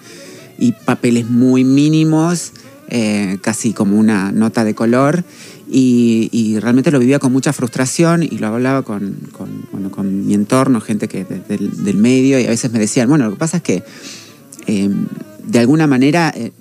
y 0.59 0.73
papeles 0.73 1.29
muy 1.29 1.65
mínimos, 1.65 2.53
eh, 2.89 3.39
casi 3.41 3.73
como 3.73 3.99
una 3.99 4.31
nota 4.33 4.65
de 4.65 4.75
color. 4.75 5.25
Y, 5.73 6.59
realmente 6.61 6.91
lo 6.91 6.99
vivía 6.99 7.21
con 7.21 7.33
mucha 7.33 7.53
frustración 7.53 8.25
y 8.25 8.39
lo 8.39 8.49
hablaba 8.49 8.83
con, 8.83 9.17
bueno, 9.73 9.91
con 9.91 10.27
mi 10.27 10.35
entorno, 10.35 10.81
gente 10.81 11.07
que 11.07 11.25
de- 11.25 11.41
del, 11.69 11.97
medio, 11.97 12.41
y 12.41 12.45
a 12.45 12.51
veces 12.51 12.73
me 12.73 12.81
decían, 12.81 13.09
bueno, 13.09 13.27
lo 13.27 13.33
que 13.33 13.39
pasa 13.39 13.59
es 13.59 13.63
que 13.63 13.83
eh, 14.67 14.91
de 15.47 15.59
alguna 15.59 15.87
manera, 15.87 16.35
eh, 16.37 16.53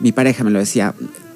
mi 0.00 0.12
pareja 0.12 0.42
me 0.42 0.50
lo 0.50 0.58
decía, 0.58 0.94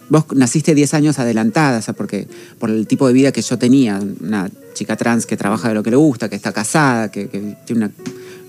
vos 0.08 0.25
naciste 0.34 0.75
10 0.75 0.94
años 0.94 1.18
adelantada, 1.18 1.78
o 1.78 1.82
sea, 1.82 1.94
porque 1.94 2.26
por 2.58 2.70
el 2.70 2.86
tipo 2.86 3.06
de 3.06 3.12
vida 3.12 3.32
que 3.32 3.42
yo 3.42 3.58
tenía, 3.58 4.00
una 4.20 4.50
chica 4.75 4.96
trans 4.96 5.26
que 5.26 5.36
trabaja 5.36 5.68
de 5.68 5.75
lo 5.75 5.82
que 5.82 5.90
le 5.90 5.96
gusta, 5.96 6.28
que 6.28 6.36
está 6.36 6.52
casada, 6.52 7.10
que, 7.10 7.26
tiene 7.66 7.84
una 7.84 7.90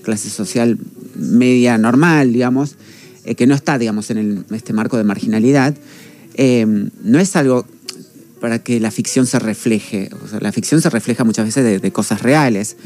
clase 0.02 0.30
social 0.30 0.78
media 1.14 1.76
normal, 1.78 2.32
digamos, 2.32 2.76
eh, 3.24 3.34
que 3.34 3.46
no 3.46 3.54
está, 3.54 3.78
digamos, 3.78 4.10
en 4.10 4.18
el- 4.18 4.44
este 4.50 4.72
marco 4.72 4.96
de 4.96 5.04
marginalidad, 5.04 5.74
eh, 6.34 6.64
no 7.02 7.18
es 7.18 7.36
algo 7.36 7.66
para 8.40 8.58
que 8.58 8.80
la 8.80 8.90
ficción 8.90 9.26
se 9.26 9.38
refleje. 9.38 10.10
O 10.24 10.28
sea, 10.28 10.40
la 10.40 10.52
ficción 10.52 10.80
se 10.80 10.90
refleja 10.90 11.24
muchas 11.24 11.46
veces 11.46 11.82
de, 11.82 11.92
cosas 11.92 12.22
reales. 12.22 12.76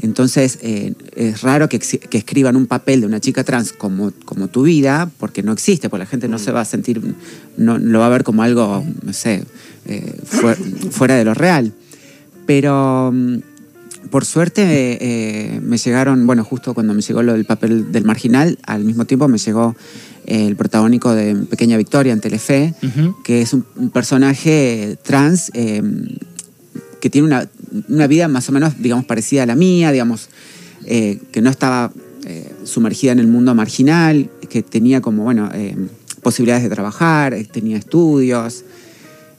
Entonces, 0.00 0.58
eh, 0.62 0.94
es 1.16 1.42
raro 1.42 1.68
que, 1.68 1.76
escriban 1.76 2.56
un 2.56 2.66
papel 2.66 3.00
de 3.00 3.06
una 3.06 3.20
chica 3.20 3.42
trans 3.44 3.72
como, 3.72 4.12
como 4.24 4.48
tu 4.48 4.62
vida, 4.62 5.10
porque 5.18 5.42
no 5.42 5.52
existe, 5.52 5.88
porque 5.88 6.04
la 6.04 6.10
gente 6.10 6.28
no 6.28 6.38
se 6.38 6.52
va 6.52 6.60
a 6.60 6.64
sentir, 6.64 7.00
no 7.56 7.78
lo 7.78 7.98
va 7.98 8.06
a 8.06 8.10
ver 8.10 8.24
como 8.24 8.42
algo, 8.42 8.84
no 9.02 9.12
sé, 9.12 9.42
eh, 9.86 10.16
fuer- 10.24 10.90
fuera 10.90 11.16
de 11.16 11.24
lo 11.24 11.34
real. 11.34 11.72
Pero 12.46 13.10
mm, 13.12 13.38
por 14.10 14.24
suerte 14.24 14.62
eh, 15.00 15.60
me 15.60 15.76
llegaron, 15.76 16.26
bueno, 16.26 16.44
justo 16.44 16.74
cuando 16.74 16.94
me 16.94 17.02
llegó 17.02 17.22
lo 17.22 17.32
del 17.32 17.44
papel 17.44 17.92
del 17.92 18.04
marginal, 18.04 18.58
al 18.64 18.84
mismo 18.84 19.04
tiempo 19.04 19.28
me 19.28 19.38
llegó 19.38 19.76
el 20.28 20.56
protagónico 20.56 21.14
de 21.14 21.34
Pequeña 21.34 21.76
Victoria 21.78 22.12
en 22.12 22.20
Telefe, 22.20 22.74
que 23.24 23.40
es 23.40 23.54
un, 23.54 23.64
un 23.76 23.90
personaje 23.90 24.98
trans 25.02 25.50
eh, 25.54 25.82
que 27.00 27.08
tiene 27.08 27.26
una, 27.26 27.48
una 27.88 28.06
vida 28.06 28.28
más 28.28 28.48
o 28.48 28.52
menos, 28.52 28.74
digamos, 28.78 29.06
parecida 29.06 29.44
a 29.44 29.46
la 29.46 29.54
mía, 29.54 29.90
digamos, 29.90 30.28
eh, 30.84 31.18
que 31.32 31.40
no 31.40 31.48
estaba 31.48 31.90
eh, 32.26 32.52
sumergida 32.64 33.12
en 33.12 33.20
el 33.20 33.26
mundo 33.26 33.54
marginal, 33.54 34.28
que 34.50 34.62
tenía 34.62 35.00
como, 35.00 35.24
bueno, 35.24 35.50
eh, 35.54 35.74
posibilidades 36.22 36.64
de 36.64 36.70
trabajar, 36.70 37.32
eh, 37.32 37.44
tenía 37.50 37.78
estudios. 37.78 38.64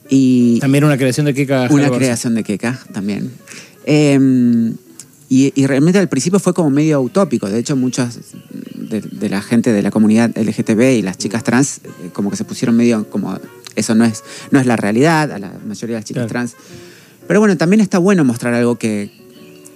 Y, 0.08 0.58
También 0.58 0.82
una 0.82 0.98
creación 0.98 1.26
de 1.26 1.34
Kika 1.34 1.68
una 1.70 1.88
creación 1.90 2.34
de 2.34 2.42
Keka 2.42 2.80
también. 2.92 3.30
Eh, 3.84 4.18
y, 5.28 5.52
y 5.54 5.66
realmente 5.68 6.00
al 6.00 6.08
principio 6.08 6.40
fue 6.40 6.52
como 6.52 6.70
medio 6.70 7.00
utópico. 7.00 7.48
De 7.48 7.60
hecho, 7.60 7.76
muchos 7.76 8.18
de, 8.90 9.00
de 9.00 9.28
la 9.30 9.40
gente 9.40 9.72
de 9.72 9.82
la 9.82 9.90
comunidad 9.90 10.30
LGTB 10.36 10.98
y 10.98 11.02
las 11.02 11.16
chicas 11.16 11.42
trans 11.44 11.78
eh, 11.78 12.10
como 12.12 12.30
que 12.30 12.36
se 12.36 12.44
pusieron 12.44 12.76
medio 12.76 13.08
como 13.08 13.38
eso 13.76 13.94
no 13.94 14.04
es, 14.04 14.22
no 14.50 14.58
es 14.60 14.66
la 14.66 14.76
realidad 14.76 15.30
a 15.32 15.38
la 15.38 15.52
mayoría 15.66 15.96
de 15.96 16.00
las 16.00 16.04
chicas 16.04 16.22
Claro. 16.26 16.28
trans. 16.28 16.54
Pero 17.26 17.40
bueno, 17.40 17.56
también 17.56 17.80
está 17.80 17.98
bueno 17.98 18.24
mostrar 18.24 18.52
algo 18.54 18.76
que, 18.76 19.10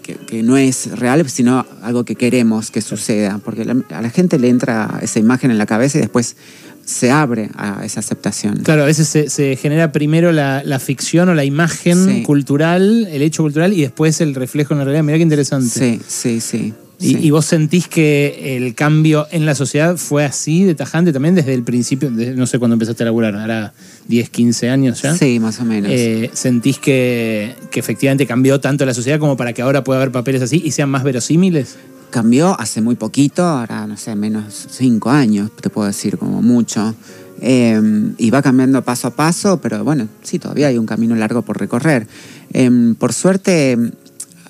que, 0.02 0.14
que 0.16 0.42
no 0.42 0.56
es 0.56 0.99
real, 0.99 1.28
sino 1.30 1.64
algo 1.83 2.04
que 2.04 2.16
queremos 2.16 2.71
que 2.73 2.80
suceda, 2.83 3.38
porque 3.44 3.64
la- 3.64 3.76
a 3.90 4.02
la 4.02 4.11
gente 4.11 4.38
le 4.38 4.49
entra 4.49 4.99
esa 5.00 5.21
imagen 5.21 5.50
en 5.52 5.59
la 5.59 5.66
cabeza 5.66 5.99
y 5.99 6.00
después 6.00 6.37
se 6.85 7.11
abre 7.11 7.50
a 7.56 7.83
esa 7.85 8.00
aceptación. 8.00 8.56
Claro, 8.64 8.83
a 8.83 8.87
veces 8.87 9.09
se, 9.09 9.30
se 9.30 9.56
genera 9.56 9.90
primero 9.92 10.33
la, 10.33 10.62
la 10.64 10.78
ficción 10.80 11.28
o 11.30 11.35
la 11.35 11.44
imagen 11.44 12.04
Sí. 12.06 12.23
cultural, 12.25 13.06
el 13.11 13.23
hecho 13.23 13.42
cultural, 13.42 13.73
y 13.73 13.80
después 13.83 14.21
el 14.21 14.35
reflejo 14.35 14.75
en 14.75 14.78
la 14.80 14.85
realidad. 14.85 15.04
Mirá 15.04 15.16
qué 15.16 15.23
interesante. 15.23 15.68
Sí, 15.71 16.00
sí, 16.06 16.40
sí. 16.40 16.75
Y, 17.00 17.08
sí. 17.08 17.18
y 17.22 17.30
vos 17.30 17.44
sentís 17.44 17.88
que 17.88 18.56
el 18.56 18.74
cambio 18.74 19.26
en 19.30 19.46
la 19.46 19.54
sociedad 19.54 19.96
fue 19.96 20.24
así 20.24 20.64
de 20.64 20.74
tajante 20.74 21.12
también 21.12 21.34
desde 21.34 21.52
el 21.52 21.62
principio, 21.62 22.10
no 22.10 22.46
sé 22.46 22.58
cuándo 22.58 22.74
empezaste 22.74 23.02
a 23.02 23.06
laburar, 23.06 23.34
ahora 23.34 23.72
10, 24.08 24.30
15 24.30 24.70
años 24.70 25.02
ya. 25.02 25.14
Sí, 25.16 25.40
más 25.40 25.60
o 25.60 25.64
menos. 25.64 25.90
Eh, 25.92 26.30
¿Sentís 26.32 26.78
que, 26.78 27.54
que 27.70 27.80
efectivamente 27.80 28.26
cambió 28.26 28.60
tanto 28.60 28.86
la 28.86 28.94
sociedad 28.94 29.18
como 29.18 29.36
para 29.36 29.52
que 29.52 29.62
ahora 29.62 29.82
pueda 29.82 30.00
haber 30.00 30.12
papeles 30.12 30.42
así 30.42 30.62
y 30.64 30.70
sean 30.70 30.88
más 30.88 31.02
verosímiles? 31.02 31.76
Cambió 32.10 32.58
hace 32.60 32.80
muy 32.80 32.94
poquito, 32.94 33.44
ahora 33.44 33.86
no 33.86 33.96
sé, 33.96 34.14
menos 34.14 34.68
cinco 34.70 35.10
años, 35.10 35.50
te 35.60 35.68
puedo 35.70 35.88
decir, 35.88 36.16
como 36.16 36.42
mucho. 36.42 36.94
Eh, 37.40 37.80
y 38.18 38.30
va 38.30 38.40
cambiando 38.40 38.82
paso 38.82 39.08
a 39.08 39.10
paso, 39.10 39.60
pero 39.60 39.84
bueno, 39.84 40.08
sí, 40.22 40.38
todavía 40.38 40.68
hay 40.68 40.78
un 40.78 40.86
camino 40.86 41.14
largo 41.16 41.42
por 41.42 41.58
recorrer. 41.58 42.06
Eh, 42.52 42.94
por 42.98 43.12
suerte, 43.12 43.76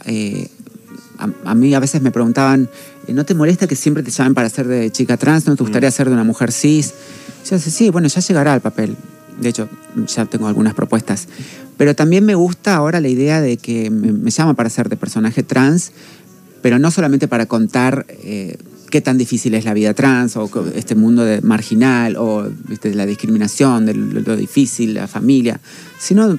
eh, 0.04 0.48
a, 1.18 1.28
a 1.50 1.54
mí 1.54 1.74
a 1.74 1.80
veces 1.80 2.02
me 2.02 2.10
preguntaban, 2.10 2.68
eh, 3.06 3.12
¿no 3.12 3.24
te 3.24 3.34
molesta 3.34 3.66
que 3.66 3.76
siempre 3.76 4.02
te 4.02 4.10
llamen 4.10 4.34
para 4.34 4.48
ser 4.48 4.66
de 4.66 4.90
chica 4.90 5.16
trans? 5.16 5.46
¿No 5.46 5.56
te 5.56 5.62
gustaría 5.62 5.90
ser 5.90 6.08
de 6.08 6.14
una 6.14 6.24
mujer 6.24 6.52
cis? 6.52 6.94
Yo 7.48 7.56
decía, 7.56 7.72
sí, 7.72 7.90
bueno, 7.90 8.08
ya 8.08 8.20
llegará 8.20 8.54
el 8.54 8.60
papel. 8.60 8.96
De 9.40 9.48
hecho, 9.48 9.68
ya 10.06 10.26
tengo 10.26 10.46
algunas 10.46 10.74
propuestas. 10.74 11.28
Pero 11.76 11.94
también 11.94 12.24
me 12.24 12.34
gusta 12.34 12.76
ahora 12.76 13.00
la 13.00 13.08
idea 13.08 13.40
de 13.40 13.56
que 13.56 13.90
me, 13.90 14.12
me 14.12 14.30
llama 14.30 14.54
para 14.54 14.70
ser 14.70 14.88
de 14.88 14.96
personaje 14.96 15.42
trans, 15.42 15.92
pero 16.62 16.78
no 16.78 16.90
solamente 16.90 17.28
para 17.28 17.46
contar 17.46 18.06
eh, 18.08 18.56
qué 18.90 19.00
tan 19.00 19.18
difícil 19.18 19.54
es 19.54 19.64
la 19.64 19.74
vida 19.74 19.92
trans 19.92 20.36
o 20.36 20.48
este 20.74 20.94
mundo 20.94 21.24
de 21.24 21.40
marginal 21.42 22.16
o 22.16 22.48
¿viste? 22.68 22.94
la 22.94 23.06
discriminación, 23.06 23.86
de 23.86 23.94
lo, 23.94 24.20
lo 24.20 24.36
difícil, 24.36 24.94
la 24.94 25.08
familia, 25.08 25.60
sino 25.98 26.38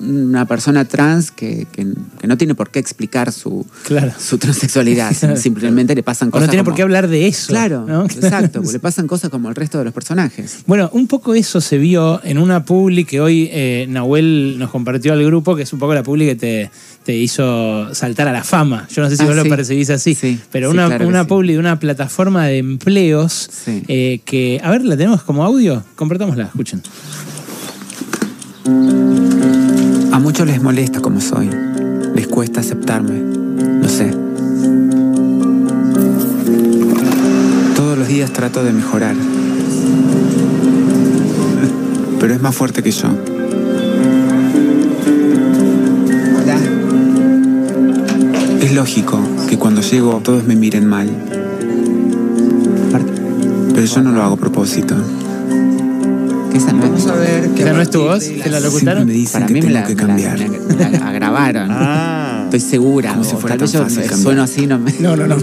una 0.00 0.44
persona 0.46 0.84
trans 0.84 1.30
que, 1.30 1.66
que- 1.72 1.86
que 2.20 2.26
no 2.26 2.36
tiene 2.36 2.54
por 2.54 2.70
qué 2.70 2.78
explicar 2.78 3.32
su, 3.32 3.66
Claro. 3.84 4.12
su 4.18 4.38
transexualidad, 4.38 5.12
simplemente 5.36 5.94
le 5.94 6.02
pasan 6.02 6.28
O 6.28 6.30
cosas 6.32 6.46
no 6.48 6.50
tiene 6.50 6.62
como- 6.62 6.72
por 6.72 6.76
qué 6.76 6.82
hablar 6.82 7.08
de 7.08 7.26
eso. 7.26 7.48
Claro, 7.48 7.84
¿no? 7.86 8.04
exacto, 8.04 8.62
le 8.72 8.78
pasan 8.78 9.06
cosas 9.06 9.30
como 9.30 9.48
el 9.48 9.54
resto 9.54 9.78
de 9.78 9.84
los 9.84 9.92
personajes. 9.94 10.58
Bueno, 10.66 10.90
un 10.92 11.06
poco 11.06 11.34
eso 11.34 11.60
se 11.60 11.78
vio 11.78 12.20
en 12.24 12.38
una 12.38 12.64
publi 12.64 13.04
que 13.04 13.20
hoy 13.20 13.48
eh, 13.52 13.86
Nahuel 13.88 14.56
nos 14.58 14.70
compartió 14.70 15.12
al 15.12 15.24
grupo, 15.24 15.56
que 15.56 15.62
es 15.62 15.72
un 15.72 15.78
poco 15.78 15.94
la 15.94 16.02
publi 16.02 16.26
que 16.26 16.34
te, 16.36 16.70
te 17.04 17.14
hizo 17.16 17.94
saltar 17.94 18.28
a 18.28 18.32
la 18.32 18.44
fama. 18.44 18.86
Yo 18.92 19.02
no 19.02 19.08
sé 19.10 19.16
si 19.16 19.22
Ah, 19.22 19.26
vos 19.26 19.36
lo 19.36 19.44
percibís 19.44 19.90
así, 19.90 20.14
Sí, 20.14 20.38
pero 20.50 20.70
sí, 20.70 20.76
una, 20.76 20.86
claro 20.88 21.06
una 21.08 21.26
publi 21.26 21.52
de 21.54 21.58
una 21.58 21.78
plataforma 21.78 22.46
de 22.46 22.58
empleos 22.58 23.48
eh, 23.66 24.20
que, 24.24 24.60
a 24.62 24.70
ver, 24.70 24.84
¿la 24.84 24.96
tenemos 24.96 25.22
como 25.22 25.44
audio? 25.44 25.84
Compartámosla, 25.94 26.44
escuchen. 26.44 26.82
Muchos 30.26 30.44
les 30.44 30.60
molesta 30.60 31.00
como 31.00 31.20
soy, 31.20 31.48
les 32.16 32.26
cuesta 32.26 32.58
aceptarme, 32.58 33.22
lo 33.80 33.88
sé. 33.88 34.12
Todos 37.76 37.96
los 37.96 38.08
días 38.08 38.32
trato 38.32 38.64
de 38.64 38.72
mejorar, 38.72 39.14
pero 42.18 42.34
es 42.34 42.42
más 42.42 42.56
fuerte 42.56 42.82
que 42.82 42.90
yo. 42.90 43.08
Es 48.60 48.74
lógico 48.74 49.20
que 49.48 49.58
cuando 49.58 49.80
llego 49.80 50.20
todos 50.24 50.42
me 50.42 50.56
miren 50.56 50.88
mal, 50.88 51.08
pero 53.72 53.86
yo 53.86 54.02
no 54.02 54.10
lo 54.10 54.24
hago 54.24 54.34
a 54.34 54.38
propósito. 54.38 54.96
Vamos 56.52 57.06
a 57.08 57.14
ver 57.16 57.50
¿Esa 57.56 57.72
no 57.72 57.82
es 57.82 57.90
tu 57.90 58.00
voz? 58.02 58.24
¿Te 58.24 58.50
la 58.50 58.60
locutaron? 58.60 59.06
me 59.06 59.12
dicen 59.12 59.40
Para 59.42 59.52
mí 59.52 59.60
me 59.60 59.70
la, 59.70 59.86
me 59.88 59.94
la- 59.94 60.06
me 60.06 60.76
la- 60.76 60.88
me 60.90 60.98
la 60.98 61.12
grabaron. 61.12 61.68
Ah. 61.78 62.42
Estoy 62.44 62.60
segura. 62.60 63.10
Como 63.12 63.24
si 63.24 63.34
o 63.34 63.38
fuera 63.38 63.56
tal 63.56 63.62
vez 63.66 63.72
yo 63.72 63.80
cambiar. 63.84 64.14
sueno 64.16 64.42
así, 64.42 64.66
no 64.66 64.78
me... 64.78 64.92
No, 65.00 65.16
no, 65.16 65.26
no. 65.26 65.36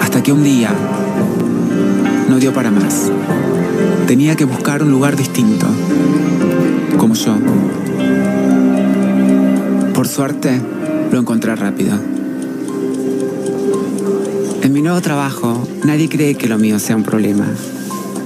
Hasta 0.00 0.22
que 0.22 0.32
un 0.32 0.42
día 0.44 0.70
no 2.28 2.38
dio 2.38 2.52
para 2.52 2.70
más. 2.70 3.10
Tenía 4.06 4.36
que 4.36 4.44
buscar 4.44 4.82
un 4.82 4.90
lugar 4.90 5.16
distinto, 5.16 5.66
como 6.98 7.14
yo. 7.14 7.36
Por 9.94 10.08
suerte, 10.08 10.60
lo 11.12 11.20
encontré 11.20 11.54
rápido. 11.54 11.94
En 14.62 14.72
mi 14.72 14.80
nuevo 14.80 15.00
trabajo, 15.02 15.62
nadie 15.84 16.08
cree 16.08 16.34
que 16.34 16.48
lo 16.48 16.58
mío 16.58 16.78
sea 16.78 16.96
un 16.96 17.02
problema. 17.02 17.46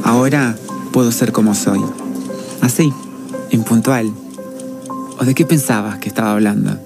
Ahora 0.04 0.56
puedo 0.92 1.10
ser 1.10 1.32
como 1.32 1.54
soy. 1.54 1.80
Así, 2.60 2.92
impuntual. 3.50 4.12
¿O 5.18 5.24
de 5.24 5.34
qué 5.34 5.44
pensabas 5.44 5.98
que 5.98 6.08
estaba 6.08 6.32
hablando? 6.32 6.78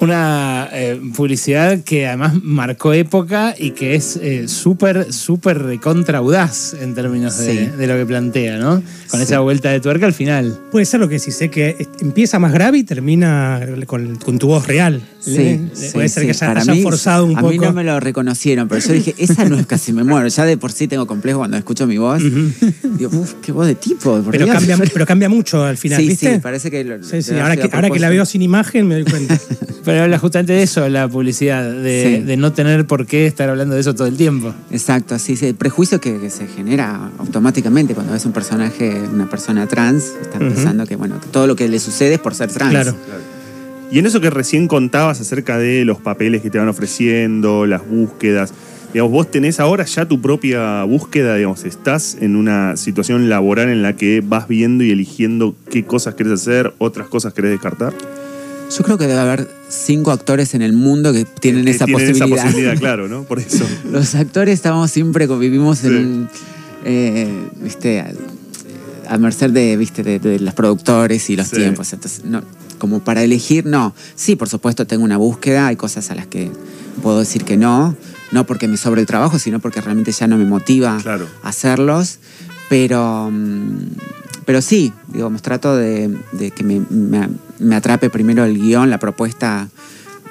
Una 0.00 0.51
eh, 0.72 1.00
publicidad 1.16 1.80
que 1.80 2.06
además 2.06 2.34
marcó 2.42 2.92
época 2.92 3.54
y 3.58 3.70
que 3.72 3.94
es 3.94 4.16
eh, 4.22 4.48
súper, 4.48 5.12
súper 5.12 5.58
recontra 5.62 6.18
audaz 6.18 6.74
en 6.80 6.94
términos 6.94 7.38
de, 7.38 7.52
Sí. 7.52 7.70
de 7.76 7.86
lo 7.86 7.94
que 7.96 8.06
plantea, 8.06 8.58
¿no? 8.58 8.82
Con 9.10 9.18
Sí. 9.20 9.24
esa 9.24 9.40
vuelta 9.40 9.70
de 9.70 9.80
tuerca 9.80 10.06
al 10.06 10.12
final. 10.12 10.58
Puede 10.70 10.84
ser 10.86 11.00
lo 11.00 11.08
que 11.08 11.18
sí 11.18 11.30
sé 11.30 11.50
que 11.50 11.76
es- 11.78 11.88
empieza 12.00 12.38
más 12.38 12.52
grave 12.52 12.78
y 12.78 12.84
termina 12.84 13.60
con, 13.86 14.16
con 14.16 14.38
tu 14.38 14.48
voz 14.48 14.66
real. 14.66 15.02
Sí, 15.20 15.36
¿Eh? 15.38 15.60
sí, 15.72 15.86
Puede 15.92 16.08
ser 16.08 16.22
sí. 16.24 16.38
que 16.38 16.44
haya, 16.44 16.72
mí, 16.72 16.82
forzado 16.82 17.26
un 17.26 17.36
a 17.38 17.40
poco. 17.40 17.52
mí 17.52 17.58
no 17.58 17.72
me 17.72 17.84
lo 17.84 18.00
reconocieron, 18.00 18.66
pero 18.68 18.80
yo 18.80 18.92
dije, 18.92 19.14
esa 19.18 19.44
no 19.44 19.56
es 19.58 19.66
casi 19.66 19.92
me 19.92 20.02
muero. 20.02 20.26
Ya 20.28 20.44
de 20.44 20.56
por 20.56 20.72
sí 20.72 20.88
tengo 20.88 21.06
complejo 21.06 21.38
cuando 21.38 21.56
escucho 21.56 21.86
mi 21.86 21.98
voz. 21.98 22.20
Digo, 22.22 23.10
uff, 23.18 23.34
qué 23.42 23.52
voz 23.52 23.66
de 23.66 23.74
tipo. 23.74 24.20
pero, 24.30 24.44
Dios". 24.46 24.56
cambia, 24.56 24.76
pero 24.92 25.06
cambia 25.06 25.28
mucho 25.28 25.64
al 25.64 25.76
final, 25.76 26.00
sí, 26.00 26.08
¿viste? 26.08 26.34
sí, 26.34 26.40
parece 26.40 26.70
que... 26.70 26.84
lo- 26.84 27.02
Sí, 27.02 27.22
sí, 27.22 27.32
ahora, 27.38 27.56
que, 27.56 27.62
a 27.62 27.70
ahora 27.72 27.90
que 27.90 27.98
la 28.00 28.08
veo 28.10 28.24
sin 28.24 28.42
imagen 28.42 28.86
me 28.88 28.94
doy 28.96 29.04
cuenta. 29.04 29.38
Pero 29.84 30.04
habla 30.04 30.16
justamente 30.18 30.51
de 30.52 30.62
eso, 30.62 30.88
la 30.88 31.08
publicidad, 31.08 31.70
de, 31.70 32.16
Sí. 32.18 32.22
de 32.24 32.36
no 32.36 32.52
tener 32.52 32.86
por 32.86 33.06
qué 33.06 33.26
estar 33.26 33.48
hablando 33.48 33.74
de 33.74 33.80
eso 33.80 33.94
todo 33.94 34.06
el 34.06 34.16
tiempo. 34.16 34.54
Exacto, 34.70 35.18
sí, 35.18 35.36
sí. 35.36 35.46
El 35.46 35.54
prejuicio 35.54 36.00
que, 36.00 36.18
que 36.20 36.30
se 36.30 36.46
genera 36.46 37.10
automáticamente 37.18 37.94
cuando 37.94 38.12
ves 38.12 38.24
un 38.26 38.32
personaje, 38.32 39.02
una 39.12 39.28
persona 39.28 39.66
trans, 39.66 40.12
estás 40.20 40.40
Ujú. 40.40 40.52
pensando 40.54 40.86
que, 40.86 40.96
bueno, 40.96 41.20
que 41.20 41.26
todo 41.28 41.46
lo 41.46 41.56
que 41.56 41.68
le 41.68 41.78
sucede 41.78 42.14
es 42.14 42.20
por 42.20 42.34
ser 42.34 42.50
trans. 42.50 42.70
Claro. 42.72 42.94
Y 43.90 43.98
en 43.98 44.06
eso 44.06 44.20
que 44.20 44.30
recién 44.30 44.68
contabas 44.68 45.20
acerca 45.20 45.58
de 45.58 45.84
los 45.84 45.98
papeles 45.98 46.40
que 46.42 46.48
te 46.50 46.58
van 46.58 46.68
ofreciendo, 46.68 47.66
las 47.66 47.86
búsquedas, 47.86 48.54
digamos, 48.92 49.12
vos 49.12 49.30
tenés 49.30 49.60
ahora 49.60 49.84
ya 49.84 50.06
tu 50.06 50.20
propia 50.20 50.82
búsqueda, 50.84 51.36
digamos, 51.36 51.64
estás 51.64 52.16
en 52.20 52.36
una 52.36 52.76
situación 52.78 53.28
laboral 53.28 53.68
en 53.68 53.82
la 53.82 53.94
que 53.94 54.22
vas 54.26 54.48
viendo 54.48 54.82
y 54.82 54.90
eligiendo 54.90 55.54
qué 55.70 55.84
cosas 55.84 56.14
querés 56.14 56.32
hacer, 56.34 56.72
otras 56.78 57.08
cosas 57.08 57.34
querés 57.34 57.50
descartar. 57.52 57.92
Yo 58.74 58.82
creo 58.82 58.96
que 58.96 59.06
debe 59.06 59.20
haber 59.20 59.48
cinco 59.72 60.10
actores 60.10 60.54
en 60.54 60.62
el 60.62 60.72
mundo 60.74 61.12
que 61.12 61.24
tienen, 61.24 61.64
Que 61.64 61.70
esa, 61.70 61.86
tienen 61.86 62.08
posibilidad. 62.08 62.36
esa 62.36 62.44
posibilidad, 62.46 62.78
claro, 62.78 63.08
¿no? 63.08 63.22
Por 63.24 63.38
eso. 63.38 63.64
Los 63.90 64.14
actores 64.14 64.54
estamos 64.54 64.90
siempre, 64.90 65.26
vivimos 65.26 65.78
Sí. 65.78 65.86
en 65.86 65.96
un, 65.96 66.28
eh, 66.84 67.48
viste, 67.62 68.00
a, 68.00 68.12
a 69.08 69.18
merced 69.18 69.50
de, 69.50 69.76
viste, 69.76 70.02
de, 70.02 70.18
de 70.18 70.38
los 70.40 70.54
productores 70.54 71.28
y 71.30 71.36
los 71.36 71.48
Sí. 71.48 71.56
tiempos. 71.56 71.92
Entonces, 71.92 72.24
no, 72.24 72.42
como 72.78 73.00
para 73.00 73.22
elegir, 73.22 73.64
no. 73.66 73.94
Sí, 74.14 74.36
por 74.36 74.48
supuesto, 74.48 74.86
tengo 74.86 75.04
una 75.04 75.16
búsqueda, 75.16 75.68
hay 75.68 75.76
cosas 75.76 76.10
a 76.10 76.14
las 76.14 76.26
que 76.26 76.50
puedo 77.02 77.20
decir 77.20 77.44
que 77.44 77.56
no, 77.56 77.96
no 78.32 78.44
porque 78.46 78.68
me 78.68 78.76
sobre 78.76 79.00
el 79.00 79.06
trabajo, 79.06 79.38
sino 79.38 79.58
porque 79.60 79.80
realmente 79.80 80.12
ya 80.12 80.26
no 80.26 80.36
me 80.36 80.44
motiva 80.44 80.98
Claro. 81.02 81.26
hacerlos. 81.42 82.18
Pero, 82.68 83.30
mm, 83.30 83.76
pero 84.44 84.60
sí, 84.62 84.92
digamos, 85.08 85.42
trato 85.42 85.76
de, 85.76 86.10
de 86.32 86.50
que 86.50 86.64
me, 86.64 86.80
me- 86.90 87.28
me 87.62 87.76
atrape 87.76 88.10
primero 88.10 88.44
el 88.44 88.58
guion, 88.58 88.90
la 88.90 88.98
propuesta 88.98 89.68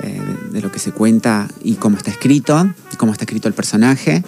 eh, 0.04 0.22
de, 0.52 0.62
lo 0.62 0.72
que 0.72 0.80
se 0.80 0.92
cuenta 0.92 1.48
y 1.64 1.76
cómo 1.76 1.98
está 1.98 2.12
escrito, 2.12 2.72
cómo 2.98 3.12
está 3.12 3.26
escrito 3.26 3.48
el 3.48 3.54
personaje. 3.54 4.24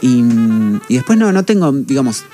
Y, 0.00 0.22
mm, 0.22 0.80
y 0.88 0.94
después 0.94 1.18
no, 1.18 1.32
no 1.32 1.44
tengo, 1.44 1.72
digamos, 1.72 2.24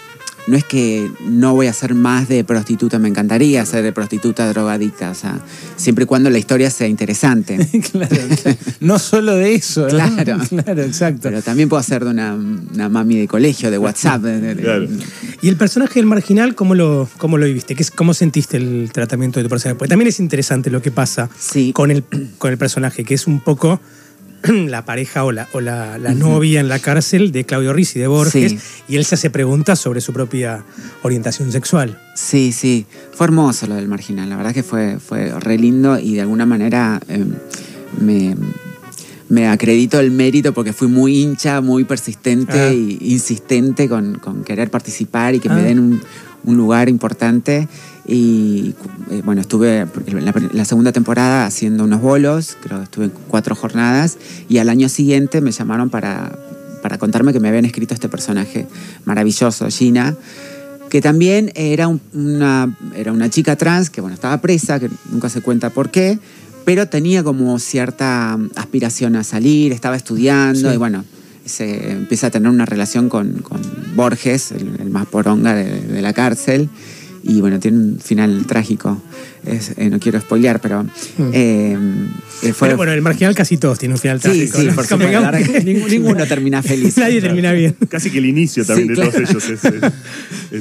no 0.46 0.56
es 0.56 0.64
que 0.64 1.10
no 1.24 1.54
voy 1.54 1.66
a 1.66 1.72
ser 1.72 1.94
más 1.94 2.28
de 2.28 2.44
prostituta, 2.44 2.98
me 2.98 3.08
encantaría 3.08 3.64
ser 3.66 3.82
de 3.82 3.92
prostituta 3.92 4.48
drogadicta, 4.48 5.10
o 5.10 5.14
sea, 5.14 5.40
siempre 5.76 6.04
y 6.04 6.06
cuando 6.06 6.30
la 6.30 6.38
historia 6.38 6.70
sea 6.70 6.86
interesante. 6.86 7.58
claro, 7.92 8.16
no 8.80 8.98
solo 8.98 9.34
de 9.34 9.54
eso. 9.54 9.82
¿no? 9.82 9.88
Claro. 9.88 10.38
claro, 10.48 10.82
exacto. 10.82 11.20
Pero 11.24 11.42
también 11.42 11.68
puedo 11.68 11.82
ser 11.82 12.04
de 12.04 12.10
una, 12.10 12.34
una 12.34 12.88
mami 12.88 13.16
de 13.16 13.28
colegio, 13.28 13.70
de 13.70 13.78
WhatsApp. 13.78 14.22
de- 14.22 14.40
de- 14.40 14.54
de- 14.54 14.62
Claro. 14.62 14.86
¿Y 15.42 15.48
el 15.48 15.56
personaje 15.56 15.94
del 15.98 16.06
marginal, 16.06 16.54
cómo 16.54 16.74
lo, 16.74 17.08
cómo 17.18 17.38
lo 17.38 17.46
viviste? 17.46 17.74
¿Qué 17.74 17.82
es- 17.82 17.90
¿Cómo 17.90 18.14
sentiste 18.14 18.56
el 18.56 18.90
tratamiento 18.92 19.40
de 19.40 19.44
tu 19.44 19.50
personaje? 19.50 19.76
Porque 19.78 19.88
también 19.90 20.08
es 20.08 20.20
interesante 20.20 20.70
lo 20.70 20.80
que 20.82 20.90
pasa 20.90 21.28
Sí. 21.38 21.72
con, 21.72 21.90
el, 21.90 22.04
con 22.38 22.50
el 22.52 22.58
personaje, 22.58 23.04
que 23.04 23.14
es 23.14 23.26
un 23.26 23.40
poco 23.40 23.80
la 24.68 24.84
pareja 24.84 25.24
o 25.24 25.32
la, 25.32 25.48
o 25.52 25.60
la, 25.60 25.98
la 25.98 26.12
novia 26.14 26.60
en 26.60 26.68
la 26.68 26.78
cárcel 26.78 27.32
de 27.32 27.44
Claudio 27.44 27.72
Rizzi, 27.72 27.98
de 27.98 28.06
Borges, 28.06 28.52
Sí. 28.52 28.58
y 28.88 28.96
él 28.96 29.04
se 29.04 29.14
hace 29.16 29.30
preguntas 29.30 29.78
sobre 29.78 30.00
su 30.00 30.12
propia 30.12 30.64
orientación 31.02 31.50
sexual. 31.52 32.00
Sí, 32.14 32.52
sí. 32.52 32.86
Fue 33.12 33.26
hermoso 33.26 33.66
lo 33.66 33.74
del 33.76 33.88
marginal. 33.88 34.28
La 34.28 34.36
verdad 34.36 34.52
que 34.54 34.62
fue, 34.62 34.98
fue 34.98 35.30
re 35.40 35.58
lindo 35.58 35.98
y 35.98 36.14
de 36.14 36.20
alguna 36.22 36.46
manera 36.46 37.00
eh, 37.08 37.24
me, 38.00 38.36
me 39.28 39.48
acredito 39.48 39.98
el 40.00 40.10
mérito 40.10 40.52
porque 40.54 40.72
fui 40.72 40.88
muy 40.88 41.18
hincha, 41.22 41.60
muy 41.60 41.84
persistente 41.84 42.58
Ah. 42.58 42.68
e 42.70 42.98
insistente 43.00 43.88
con, 43.88 44.18
con 44.18 44.44
querer 44.44 44.70
participar 44.70 45.34
y 45.34 45.40
que 45.40 45.48
Ah. 45.48 45.54
me 45.54 45.62
den 45.62 45.78
un, 45.80 46.00
un 46.46 46.56
lugar 46.56 46.88
importante. 46.88 47.68
Y 48.08 48.74
eh, 49.10 49.20
bueno, 49.24 49.40
estuve 49.40 49.86
la, 50.20 50.32
la 50.52 50.64
segunda 50.64 50.92
temporada 50.92 51.44
haciendo 51.44 51.84
unos 51.84 52.00
bolos, 52.00 52.56
creo 52.62 52.78
que 52.78 52.84
estuve 52.84 53.10
cuatro 53.28 53.54
jornadas, 53.54 54.16
y 54.48 54.58
al 54.58 54.68
año 54.68 54.88
siguiente 54.88 55.40
me 55.40 55.50
llamaron 55.50 55.90
para, 55.90 56.38
para 56.82 56.98
contarme 56.98 57.32
que 57.32 57.40
me 57.40 57.48
habían 57.48 57.64
escrito 57.64 57.94
este 57.94 58.08
personaje 58.08 58.66
maravilloso, 59.04 59.68
Gina, 59.70 60.14
que 60.88 61.00
también 61.00 61.50
era, 61.56 61.88
un- 61.88 62.00
una, 62.14 62.76
era 62.94 63.12
una 63.12 63.28
chica 63.28 63.56
trans 63.56 63.90
que 63.90 64.00
bueno, 64.00 64.14
estaba 64.14 64.40
presa, 64.40 64.78
que 64.78 64.88
nunca 65.10 65.28
se 65.28 65.40
cuenta 65.40 65.70
por 65.70 65.90
qué, 65.90 66.20
pero 66.64 66.88
tenía 66.88 67.24
como 67.24 67.58
cierta 67.58 68.38
aspiración 68.54 69.16
a 69.16 69.24
salir, 69.24 69.72
estaba 69.72 69.96
estudiando 69.96 70.68
Sí. 70.68 70.74
y 70.74 70.78
bueno, 70.78 71.04
se 71.46 71.90
empieza 71.92 72.28
a 72.28 72.30
tener 72.30 72.50
una 72.50 72.66
relación 72.66 73.08
con, 73.08 73.40
con 73.42 73.60
Borges, 73.94 74.52
el, 74.52 74.90
más 74.90 75.06
poronga 75.06 75.54
de 75.54 76.02
la 76.02 76.12
cárcel, 76.12 76.68
y 77.28 77.40
bueno, 77.40 77.58
tiene 77.60 77.78
un 77.78 77.98
final 78.02 78.44
trágico. 78.46 79.00
Es- 79.44 79.72
eh, 79.76 79.88
no 79.90 79.98
quiero 80.00 80.20
spoilear, 80.20 80.60
pero 80.60 80.84
eh, 81.32 81.76
eh, 82.42 82.52
fue... 82.52 82.68
Pero 82.68 82.76
bueno, 82.78 82.92
el 82.92 83.02
marginal 83.02 83.34
casi 83.34 83.56
todos 83.58 83.78
tiene 83.78 83.94
un 83.94 84.00
final 84.00 84.20
sí, 84.20 84.48
trágico. 84.50 84.58
ninguno 85.90 86.26
termina 86.26 86.62
feliz. 86.62 86.96
Nadie 86.98 87.20
termina 87.20 87.52
bien. 87.52 87.76
Casi 87.88 88.10
que 88.10 88.18
el 88.18 88.26
inicio 88.26 88.64
también 88.64 88.88
Sí, 88.88 88.94
de 88.94 89.00
todos 89.08 89.14
ellos 89.30 89.44
es, 89.50 89.64
es- 89.64 89.82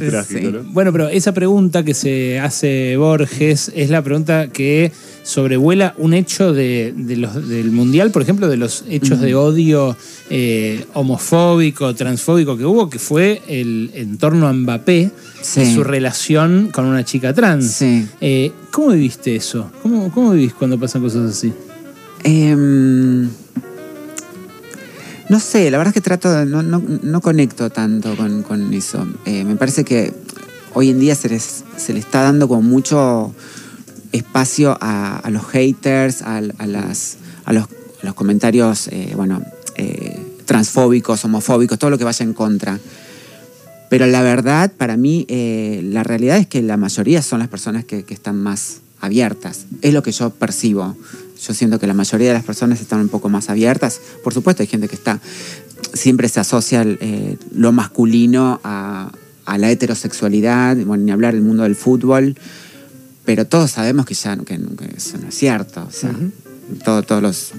es 0.02 0.10
trágico, 0.10 0.40
Sí. 0.40 0.46
¿no? 0.52 0.64
Bueno, 0.72 0.92
pero 0.92 1.10
esa 1.10 1.34
pregunta 1.34 1.84
que 1.84 1.94
se 1.94 2.40
hace 2.40 2.96
Borges 2.98 3.72
es 3.76 3.90
la 3.90 4.04
pregunta 4.04 4.48
que 4.50 4.92
sobrevuela 5.24 5.96
un 5.98 6.14
hecho 6.14 6.54
de, 6.54 6.94
de 6.96 7.18
los, 7.18 7.48
del 7.48 7.72
Mundial, 7.72 8.12
por 8.12 8.22
ejemplo, 8.22 8.48
de 8.48 8.58
los 8.58 8.84
hechos 8.90 9.20
de 9.20 9.34
odio 9.34 9.98
eh, 10.30 10.86
homofóbico, 10.94 11.96
transfóbico 11.96 12.56
que 12.58 12.66
hubo, 12.66 12.90
que 12.90 13.00
fue 13.00 13.42
el 13.48 13.90
en 13.96 14.18
torno 14.20 14.48
a 14.48 14.54
Mbappé 14.54 15.10
Sí. 15.46 15.62
y 15.62 15.76
su 15.76 15.84
relación 15.84 16.70
con 16.74 16.86
una 16.86 17.06
chica 17.06 17.32
trans. 17.34 17.72
Sí. 17.72 18.08
Eh, 18.20 18.52
¿Cómo 18.72 18.90
viviste 18.90 19.36
eso? 19.36 19.72
¿Cómo, 19.84 20.12
¿Cómo 20.12 20.32
vivís 20.32 20.54
cuando 20.56 20.80
pasan 20.80 21.04
cosas 21.04 21.30
así? 21.30 21.54
Em, 22.24 23.30
no 25.30 25.40
sé, 25.40 25.70
la 25.70 25.78
verdad 25.78 25.90
es 25.90 25.94
que 25.94 26.02
trato 26.02 26.46
no, 26.46 26.64
no, 26.64 26.82
no 27.04 27.22
conecto 27.22 27.70
tanto 27.70 28.16
con, 28.16 28.42
con 28.42 28.74
eso. 28.74 29.08
Eh, 29.26 29.44
me 29.44 29.56
parece 29.56 29.84
que 29.84 30.14
hoy 30.74 30.90
en 30.90 31.00
día 31.00 31.14
se 31.14 31.30
les, 31.30 31.64
se 31.78 31.94
le 31.94 32.00
está 32.00 32.24
dando 32.24 32.48
como 32.48 32.64
mucho 32.64 33.34
espacio 34.12 34.76
a, 34.82 35.18
a 35.18 35.30
los 35.30 35.46
haters, 35.46 36.24
a, 36.24 36.38
a 36.38 36.66
las, 36.66 37.18
a, 37.46 37.54
los, 37.54 37.68
los 38.02 38.16
comentarios, 38.16 38.88
eh, 38.88 39.14
bueno, 39.16 39.44
transfóbicos, 40.46 41.24
homofóbicos, 41.24 41.78
todo 41.78 41.92
lo 41.92 42.00
que 42.00 42.04
vaya 42.04 42.24
en 42.24 42.34
contra. 42.34 42.80
Pero 43.98 44.12
la 44.12 44.22
verdad, 44.22 44.72
para 44.78 44.98
mí, 44.98 45.26
eh, 45.30 45.82
la 45.84 46.04
realidad 46.04 46.38
es 46.38 46.48
que 46.48 46.62
la 46.62 46.76
mayoría 46.78 47.22
son 47.22 47.40
las 47.40 47.48
personas 47.48 47.86
que, 47.86 48.04
que 48.04 48.14
están 48.14 48.36
más 48.42 48.82
abiertas. 49.00 49.66
Es 49.82 49.94
lo 49.94 50.04
que 50.04 50.12
yo 50.12 50.30
percibo. 50.32 50.98
Yo 51.46 51.54
siento 51.54 51.80
que 51.80 51.88
la 51.88 51.94
mayoría 51.94 52.28
de 52.30 52.34
las 52.34 52.44
personas 52.44 52.82
están 52.82 53.00
un 53.00 53.10
poco 53.10 53.30
más 53.30 53.50
abiertas. 53.50 54.00
Por 54.24 54.34
supuesto, 54.34 54.64
hay 54.64 54.68
gente 54.68 54.88
que 54.88 54.96
está. 54.96 55.20
Siempre 55.94 56.28
se 56.30 56.40
asocia 56.40 56.84
eh, 56.86 57.38
lo 57.54 57.72
masculino 57.72 58.60
a, 58.64 59.12
a 59.46 59.58
la 59.58 59.70
heterosexualidad, 59.72 60.76
bueno, 60.78 61.04
ni 61.06 61.12
hablar 61.12 61.34
del 61.34 61.44
mundo 61.44 61.64
del 61.64 61.76
fútbol. 61.76 62.36
Pero 63.26 63.46
todos 63.46 63.72
sabemos 63.72 64.06
que 64.06 64.14
ya 64.14 64.36
que, 64.38 64.58
que 64.58 64.98
eso 64.98 65.18
no 65.18 65.30
es 65.30 65.36
cierto. 65.36 65.86
O 65.88 65.92
sea, 65.92 66.14
todo- 66.84 67.04
todos 67.04 67.22
los 67.22 67.52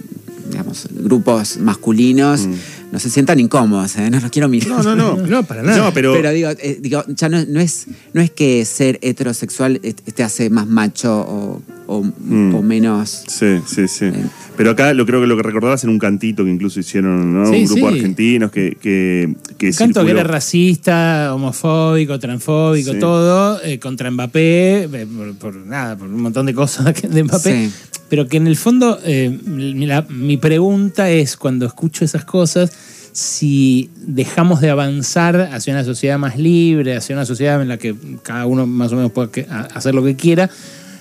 digamos, 0.51 0.87
grupos 0.92 1.57
masculinos 1.59 2.46
no 2.92 2.99
se 2.99 3.11
sientan 3.11 3.40
incómodos. 3.40 3.96
¿eh? 3.96 4.09
No 4.11 4.20
los 4.20 4.31
quiero 4.31 4.49
mirar. 4.49 4.68
No, 4.68 4.83
no, 4.83 4.96
no. 4.96 5.16
No, 5.27 5.42
para 5.42 5.62
nada. 5.62 5.77
No, 5.79 5.92
pero, 5.92 6.12
Pero, 6.14 6.31
digo, 6.31 6.51
eh, 6.51 6.79
digo, 6.81 7.05
ya 7.09 7.29
no, 7.29 7.44
no 7.46 7.61
es, 7.61 7.87
no 8.12 8.20
es 8.20 8.31
que 8.31 8.64
ser 8.64 8.99
heterosexual 9.03 9.81
te 9.81 10.22
hace 10.22 10.51
más 10.51 10.66
macho 10.66 11.12
o, 11.20 11.62
o- 11.87 12.03
Mm. 12.18 12.55
o 12.55 12.62
menos. 12.62 13.25
Sí, 13.29 13.61
sí, 13.66 13.87
sí. 13.88 14.07
Eh. 14.07 14.12
Pero 14.57 14.70
acá 14.70 14.92
lo 14.94 15.05
creo 15.07 15.20
que 15.20 15.27
lo 15.27 15.37
que 15.37 15.42
recordabas 15.42 15.85
en 15.85 15.90
un 15.90 15.99
cantito 15.99 16.42
que 16.44 16.51
incluso 16.51 16.81
hicieron 16.81 17.33
¿no? 17.35 17.46
Sí, 17.46 17.59
un 17.59 17.64
grupo 17.66 17.87
de 17.87 17.92
sí. 17.92 17.99
argentinos 17.99 18.51
que, 18.51 18.77
que, 18.81 19.35
que 19.59 19.70
Canto 19.72 20.05
que 20.05 20.11
era 20.11 20.25
racista, 20.25 21.33
homofóbico, 21.35 22.18
transfóbico, 22.18 22.92
Sí. 22.92 22.99
todo, 22.99 23.62
eh, 23.62 23.79
contra 23.79 24.11
Mbappé, 24.11 24.85
eh, 24.85 25.07
por, 25.16 25.35
por 25.37 25.57
nada, 25.66 25.96
por 25.96 26.09
un 26.09 26.20
montón 26.22 26.46
de 26.46 26.55
cosas 26.55 26.92
de 27.03 27.22
Mbappé. 27.25 27.70
Pero 28.09 28.29
que 28.29 28.37
en 28.37 28.47
el 28.47 28.57
fondo, 28.57 28.99
eh, 29.05 29.37
mi, 29.45 29.87
la- 29.87 30.07
mi 30.09 30.37
pregunta 30.37 31.11
es, 31.11 31.37
cuando 31.37 31.66
escucho 31.66 32.05
esas 32.05 32.25
cosas, 32.25 32.71
si 33.12 33.90
dejamos 33.97 34.61
de 34.61 34.71
avanzar 34.71 35.51
hacia 35.53 35.73
una 35.73 35.85
sociedad 35.85 36.19
más 36.19 36.38
libre, 36.38 36.95
hacia 36.97 37.16
una 37.16 37.25
sociedad 37.25 37.61
en 37.62 37.69
la 37.69 37.79
que 37.79 37.95
cada 38.23 38.47
uno 38.47 38.66
más 38.66 38.92
o 38.92 38.97
menos 38.97 39.12
a- 39.51 39.61
hacer 39.75 39.95
lo 39.95 40.05
que 40.05 40.14
quiera, 40.16 40.51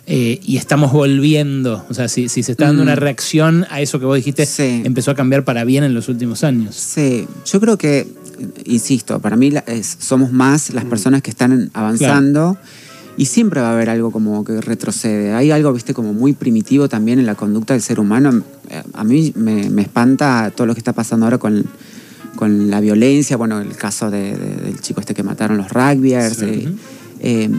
eh, 0.07 0.39
y 0.43 0.57
estamos 0.57 0.93
volviendo, 0.93 1.83
o 1.89 1.93
sea, 1.93 2.07
si, 2.07 2.29
si 2.29 2.43
se 2.43 2.51
está 2.53 2.65
dando 2.65 2.83
Mm. 2.83 2.85
una 2.85 2.95
reacción 2.95 3.65
a 3.69 3.81
eso 3.81 3.99
que 3.99 4.05
vos 4.05 4.15
dijiste, 4.15 4.45
Sí. 4.45 4.83
empezó 4.85 5.11
a 5.11 5.15
cambiar 5.15 5.43
para 5.43 5.63
bien 5.63 5.83
en 5.83 5.93
los 5.93 6.07
últimos 6.09 6.43
años. 6.43 6.75
Sí, 6.75 7.27
yo 7.51 7.59
creo 7.59 7.77
que, 7.77 8.07
insisto, 8.65 9.19
para 9.19 9.35
mí 9.35 9.51
es- 9.67 9.97
somos 9.99 10.31
más 10.31 10.73
las 10.73 10.85
personas 10.85 11.21
que 11.21 11.31
están 11.31 11.69
avanzando 11.73 12.57
y 13.17 13.25
siempre 13.25 13.61
va 13.61 13.69
a 13.69 13.73
haber 13.73 13.89
algo 13.89 14.11
como 14.11 14.43
que 14.43 14.59
retrocede. 14.61 15.33
Hay 15.33 15.51
algo, 15.51 15.71
viste, 15.73 15.93
como 15.93 16.13
muy 16.13 16.33
primitivo 16.33 16.89
también 16.89 17.19
en 17.19 17.25
la 17.25 17.35
conducta 17.35 17.73
del 17.73 17.81
ser 17.81 17.99
humano. 17.99 18.43
Eh, 18.69 18.83
A 18.93 19.03
mí 19.03 19.31
me, 19.35 19.69
me 19.69 19.81
espanta 19.83 20.51
todo 20.55 20.67
lo 20.67 20.73
que 20.73 20.79
está 20.79 20.93
pasando 20.93 21.25
ahora 21.25 21.37
con, 21.37 21.65
con 22.35 22.69
la 22.69 22.81
violencia, 22.81 23.37
bueno, 23.37 23.61
el 23.61 23.75
caso 23.77 24.11
de- 24.11 24.35
de- 24.37 24.55
del 24.65 24.81
chico 24.81 24.99
este 24.99 25.13
que 25.13 25.23
mataron 25.23 25.57
los 25.57 25.69
rugbyers. 25.71 26.37
Sí. 26.37 26.45
eh, 26.45 26.75
eh, 27.21 27.49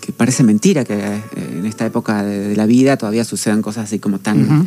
que 0.00 0.12
parece 0.12 0.42
mentira 0.42 0.84
que 0.84 0.94
en 1.36 1.64
esta 1.66 1.86
época 1.86 2.24
de, 2.24 2.48
de 2.48 2.56
la 2.56 2.66
vida 2.66 2.96
todavía 2.96 3.24
sucedan 3.24 3.62
cosas 3.62 3.84
así 3.84 3.98
como 3.98 4.18
tan. 4.18 4.66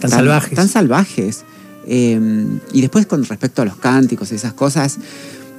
Tan 0.00 0.10
salvajes. 0.10 0.54
Tan 0.56 0.68
salvajes. 0.68 1.44
Eh, 1.86 2.46
y 2.72 2.80
después 2.80 3.06
con 3.06 3.24
respecto 3.24 3.62
a 3.62 3.64
los 3.64 3.76
cánticos 3.76 4.32
y 4.32 4.34
esas 4.34 4.52
cosas, 4.52 4.98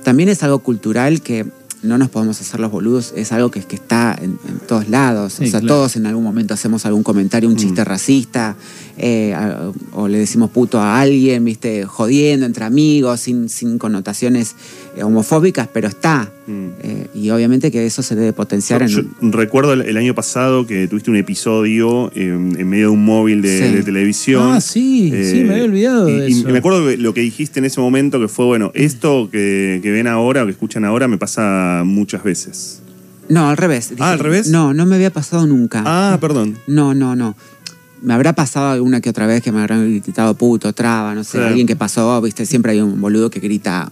también 0.03 0.29
es 0.29 0.43
algo 0.43 0.59
cultural 0.59 1.21
que 1.21 1.45
no 1.85 1.97
nos 1.97 2.09
podemos 2.09 2.39
hacer 2.41 2.59
los 2.59 2.71
boludos, 2.71 3.13
es 3.15 3.31
algo 3.31 3.51
que, 3.51 3.61
que 3.61 3.75
está 3.75 4.17
en, 4.21 4.37
en 4.47 4.59
todos 4.67 4.89
lados. 4.89 5.33
Sí, 5.33 5.45
o 5.45 5.47
sea, 5.47 5.59
claro. 5.61 5.75
todos 5.75 5.95
en 5.95 6.05
algún 6.05 6.23
momento 6.23 6.53
hacemos 6.53 6.85
algún 6.85 7.03
comentario, 7.03 7.47
un 7.49 7.55
chiste 7.55 7.83
racista, 7.85 8.55
eh, 8.97 9.33
a- 9.33 9.71
o 9.93 10.07
le 10.07 10.17
decimos 10.19 10.49
puto 10.51 10.79
a 10.79 10.99
alguien, 10.99 11.43
viste, 11.45 11.85
jodiendo 11.85 12.45
entre 12.45 12.65
amigos, 12.65 13.19
sin, 13.21 13.49
sin 13.49 13.77
connotaciones 13.77 14.55
homofóbicas, 15.03 15.67
pero 15.71 15.87
está. 15.87 16.31
Mm. 16.47 16.67
Eh, 16.81 17.07
y 17.13 17.29
obviamente 17.31 17.71
que 17.71 17.85
eso 17.85 18.01
se 18.03 18.15
debe 18.15 18.33
potenciar 18.33 18.85
Yo, 18.85 18.99
en... 18.99 19.11
yo 19.21 19.31
recuerdo 19.31 19.73
el, 19.73 19.81
el 19.81 19.97
año 19.97 20.13
pasado 20.15 20.65
que 20.67 20.87
tuviste 20.87 21.09
un 21.11 21.17
episodio 21.17 22.11
eh, 22.15 22.27
en 22.29 22.69
medio 22.69 22.87
de 22.87 22.93
un 22.93 23.03
móvil 23.05 23.41
de, 23.41 23.57
Sí. 23.57 23.73
de 23.75 23.83
televisión. 23.83 24.51
Ah, 24.53 24.61
sí, 24.61 25.11
sí, 25.23 25.43
me 25.43 25.53
había 25.53 25.65
olvidado 25.65 26.09
y, 26.09 26.13
de 26.19 26.29
y 26.29 26.39
eso. 26.39 26.49
me 26.49 26.57
acuerdo 26.59 26.95
lo 26.97 27.13
que 27.13 27.21
dijiste 27.21 27.59
en 27.59 27.65
ese 27.65 27.79
momento 27.81 28.19
que 28.19 28.27
fue, 28.27 28.45
bueno, 28.45 28.71
esto 28.75 29.29
que, 29.31 29.79
que 29.83 29.91
ven 29.91 30.07
ahora 30.07 30.43
o 30.43 30.45
que 30.45 30.51
escuchan 30.51 30.85
ahora 30.85 31.07
me 31.07 31.17
pasa 31.17 31.83
muchas 31.85 32.23
veces. 32.23 32.81
No, 33.27 33.49
al 33.49 33.57
revés. 33.57 33.91
Ah, 33.99 34.11
¿al 34.11 34.19
revés? 34.19 34.49
No, 34.49 34.73
no 34.73 34.85
me 34.85 34.95
había 34.95 35.11
pasado 35.11 35.47
nunca. 35.47 35.81
Ah, 35.85 36.17
perdón. 36.21 36.57
No, 36.67 36.93
no, 36.93 37.15
no. 37.15 37.35
Me 38.03 38.13
habrá 38.13 38.33
pasado 38.33 38.69
alguna 38.69 39.01
que 39.01 39.09
otra 39.09 39.25
vez 39.25 39.41
que 39.41 39.51
me 39.51 39.61
habrán 39.61 39.99
gritado 39.99 40.35
puto, 40.35 40.73
traba, 40.73 41.15
no 41.15 41.23
sé, 41.23 41.31
Claro. 41.37 41.47
alguien 41.47 41.65
que 41.65 41.75
pasó, 41.75 42.21
viste, 42.21 42.45
siempre 42.45 42.73
hay 42.73 42.81
un 42.81 43.01
boludo 43.01 43.31
que 43.31 43.39
grita. 43.39 43.91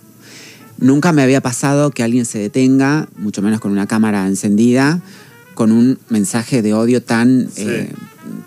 Nunca 0.80 1.12
me 1.14 1.22
había 1.22 1.42
pasado 1.42 1.92
que 1.92 2.04
alguien 2.04 2.26
se 2.26 2.40
detenga, 2.40 3.08
mucho 3.18 3.42
menos 3.42 3.60
con 3.60 3.72
una 3.72 3.88
cámara 3.88 4.28
encendida, 4.28 5.02
con 5.54 5.72
un 5.72 6.00
mensaje 6.10 6.62
de 6.62 6.74
odio 6.74 7.02
tan, 7.02 7.48
Sí. 7.54 7.64
eh, 7.68 7.92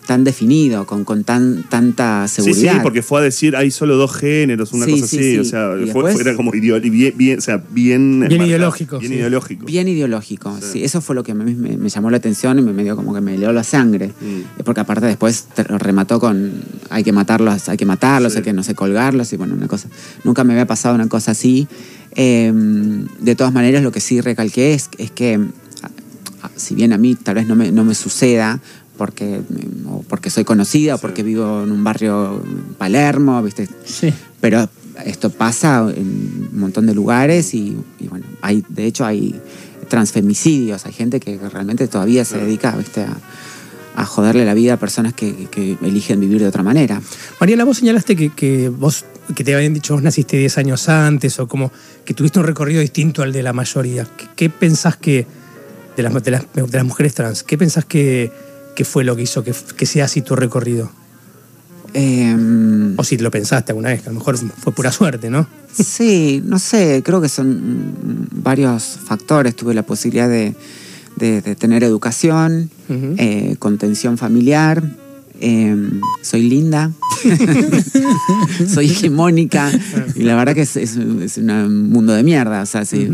tan 0.07 0.23
definido, 0.25 0.87
con, 0.87 1.05
con 1.05 1.25
tan, 1.25 1.65
tanta 1.69 2.27
Sí, 2.29 2.43
sí, 2.43 2.53
seguridad. 2.53 2.83
porque 2.83 3.03
fue 3.03 3.21
a 3.21 3.23
decir 3.25 3.57
hay 3.57 3.71
solo 3.73 3.97
dos 3.97 4.15
géneros, 4.15 4.73
una 4.73 4.87
Sí, 4.87 4.93
cosa 4.93 5.07
sí, 5.07 5.19
así. 5.19 5.33
sí. 5.35 5.39
O 5.39 5.45
sea, 5.45 5.71
Y 5.85 5.91
fue, 5.91 6.13
era 6.15 6.35
como 6.37 6.53
ideo- 6.53 6.81
bien, 6.81 7.15
bien, 7.17 7.39
o 7.39 7.43
sea, 7.43 7.63
bien, 7.71 8.21
marcado, 8.21 8.47
ideológico, 8.47 8.99
Bien 9.01 9.13
sí. 9.13 9.19
ideológico. 9.19 9.67
Bien 9.67 9.89
ideológico, 9.89 10.57
Sí. 10.61 10.67
sí. 10.75 10.85
Eso 10.85 11.01
fue 11.01 11.15
lo 11.17 11.23
que 11.25 11.33
a 11.33 11.35
mí 11.35 11.55
me, 11.55 11.77
me 11.77 11.89
llamó 11.89 12.11
la 12.11 12.17
atención 12.19 12.59
y 12.59 12.63
me 12.63 12.83
dio 12.85 12.95
como 12.97 13.15
que 13.15 13.21
me 13.21 13.37
leó 13.37 13.53
la 13.53 13.65
sangre. 13.65 14.09
Mm. 14.21 14.63
Porque 14.65 14.81
aparte 14.81 15.07
después 15.07 15.45
te- 15.55 15.65
remató 15.65 16.21
con 16.21 16.53
hay 16.91 17.03
que 17.05 17.13
matarlos, 17.13 17.69
hay 17.69 17.77
que 17.77 17.87
matarlos, 17.87 18.33
Sí. 18.33 18.39
hay 18.39 18.45
que 18.45 18.53
no 18.53 18.63
sé 18.63 18.75
colgarlos 18.75 19.33
y 19.33 19.37
bueno, 19.37 19.55
una 19.55 19.67
cosa. 19.69 19.89
Nunca 20.25 20.45
me 20.45 20.53
había 20.55 20.67
pasado 20.67 20.95
una 20.95 21.09
cosa 21.09 21.33
así. 21.33 21.67
Eh, 22.17 22.53
de 23.21 23.35
todas 23.37 23.53
maneras, 23.53 23.83
lo 23.83 23.93
que 23.93 24.01
sí 24.01 24.21
recalqué 24.21 24.75
es, 24.75 24.89
es 24.99 25.11
que 25.11 25.35
a- 25.83 26.47
a- 26.47 26.51
si 26.57 26.75
bien 26.75 26.93
a 26.93 26.99
mí 26.99 27.15
tal 27.15 27.35
vez 27.37 27.47
no 27.47 27.55
me, 27.55 27.71
no 27.71 27.85
me 27.85 27.95
suceda 27.95 28.59
porque, 28.97 29.41
mm, 29.47 29.87
o 29.89 30.03
porque 30.09 30.31
soy 30.31 30.45
conocida 30.45 30.95
o 30.95 30.99
porque 30.99 31.23
vivo 31.23 31.63
en 31.63 31.71
un 31.73 31.85
barrio 31.85 32.43
Palermo, 32.79 33.43
¿viste? 33.43 33.69
Sí. 33.85 34.13
Pero 34.41 34.69
esto 35.05 35.29
pasa 35.29 35.87
en 35.95 36.49
un 36.53 36.59
montón 36.61 36.87
de 36.87 36.95
lugares 36.95 37.53
y, 37.53 37.77
y 38.01 38.09
bueno, 38.09 38.25
hay, 38.41 38.65
de 38.71 38.87
hecho 38.87 39.05
hay 39.05 39.35
transfemicidios, 39.91 40.87
hay 40.87 40.93
gente 40.93 41.21
que 41.21 41.39
realmente 41.49 41.87
todavía 41.87 42.25
se 42.25 42.39
dedica 42.39 42.75
¿viste? 42.77 43.03
A, 43.03 43.17
a 43.97 44.05
joderle 44.05 44.45
la 44.45 44.55
vida 44.55 44.75
a 44.75 44.77
personas 44.79 45.13
que, 45.15 45.49
que 45.51 45.77
eligen 45.83 46.21
vivir 46.21 46.41
de 46.41 46.49
otra 46.49 46.63
manera. 46.63 47.01
Mariana, 47.41 47.65
vos 47.65 47.79
señalaste 47.79 48.17
que, 48.17 48.31
que 48.31 48.69
vos, 48.69 49.05
que 49.35 49.45
te 49.45 49.55
habían 49.55 49.75
dicho 49.75 49.95
vos 49.95 50.03
naciste 50.03 50.37
10 50.37 50.59
años 50.59 50.89
antes 50.89 51.39
o 51.41 51.49
como 51.49 51.73
que 52.05 52.15
tuviste 52.15 52.39
un 52.39 52.47
recorrido 52.47 52.81
distinto 52.81 53.23
al 53.23 53.33
de 53.33 53.43
la 53.43 53.53
mayoría. 53.53 54.07
¿Qué, 54.17 54.27
qué 54.37 54.51
pensás 54.51 54.97
que, 54.97 55.27
de 55.97 56.03
las, 56.03 56.13
de, 56.23 56.31
las, 56.31 56.45
de 56.55 56.69
las 56.79 56.85
mujeres 56.85 57.15
trans, 57.15 57.43
qué 57.43 57.57
pensás 57.59 57.85
que, 57.85 58.31
que 58.75 58.85
fue 58.85 59.03
lo 59.05 59.17
que 59.17 59.23
hizo 59.23 59.43
que, 59.43 59.55
que 59.77 59.87
sea 59.87 60.05
así 60.05 60.23
tu 60.23 60.37
recorrido? 60.37 60.91
Eh, 61.95 62.95
O 62.97 63.05
si 63.05 63.17
lo 63.17 63.31
pensaste 63.31 63.73
alguna 63.73 63.89
vez, 63.91 64.03
que 64.03 64.09
a 64.09 64.13
lo 64.13 64.19
mejor 64.19 64.37
fue 64.37 64.73
pura 64.73 64.93
suerte, 64.93 65.31
¿no? 65.31 65.47
sí, 65.73 66.43
no 66.45 66.59
sé, 66.59 67.03
creo 67.05 67.21
que 67.21 67.29
son 67.29 68.29
varios 68.33 68.83
factores. 69.05 69.55
Tuve 69.57 69.75
la 69.75 69.83
posibilidad 69.85 70.29
de, 70.29 70.55
de- 71.17 71.41
de 71.43 71.55
tener 71.55 71.85
educación, 71.85 72.71
eh, 72.89 73.57
contención 73.59 74.17
familiar. 74.19 74.83
Eh, 75.41 75.77
soy 76.23 76.43
linda, 76.49 76.93
soy 78.73 78.87
hegemónica 78.91 79.71
y 80.15 80.23
la 80.23 80.37
verdad 80.37 80.55
que 80.55 80.63
es, 80.63 80.77
es- 80.77 80.97
es 80.97 81.39
un 81.39 81.89
mundo 81.91 82.13
de 82.13 82.23
mierda, 82.23 82.63
o 82.63 82.67
sea, 82.67 82.85
sí, 82.85 83.09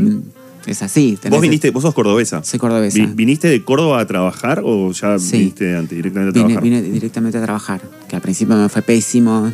es 0.67 0.83
así. 0.83 1.19
tenés- 1.21 1.31
Vos 1.31 1.41
viniste, 1.43 1.71
vos 1.71 1.83
sos 1.83 1.95
cordobesa. 1.95 2.43
Soy 2.45 2.59
cordobesa. 2.59 2.99
Vi- 2.99 3.13
¿Viniste 3.15 3.49
de 3.49 3.65
Córdoba 3.65 4.01
a 4.01 4.07
trabajar 4.07 4.63
o 4.65 4.93
ya 4.93 5.19
Sí. 5.19 5.39
viniste 5.39 5.77
antes, 5.77 5.97
directamente 5.97 6.39
a 6.39 6.43
Vine, 6.43 6.55
trabajar? 6.55 6.63
vine 6.63 6.83
directamente 6.83 7.39
a 7.39 7.43
trabajar, 7.43 7.81
que 8.09 8.17
al 8.17 8.23
principio 8.23 8.57
me 8.57 8.69
fue 8.69 8.83
pésimo. 8.83 9.51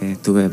eh, 0.00 0.12
estuve, 0.12 0.48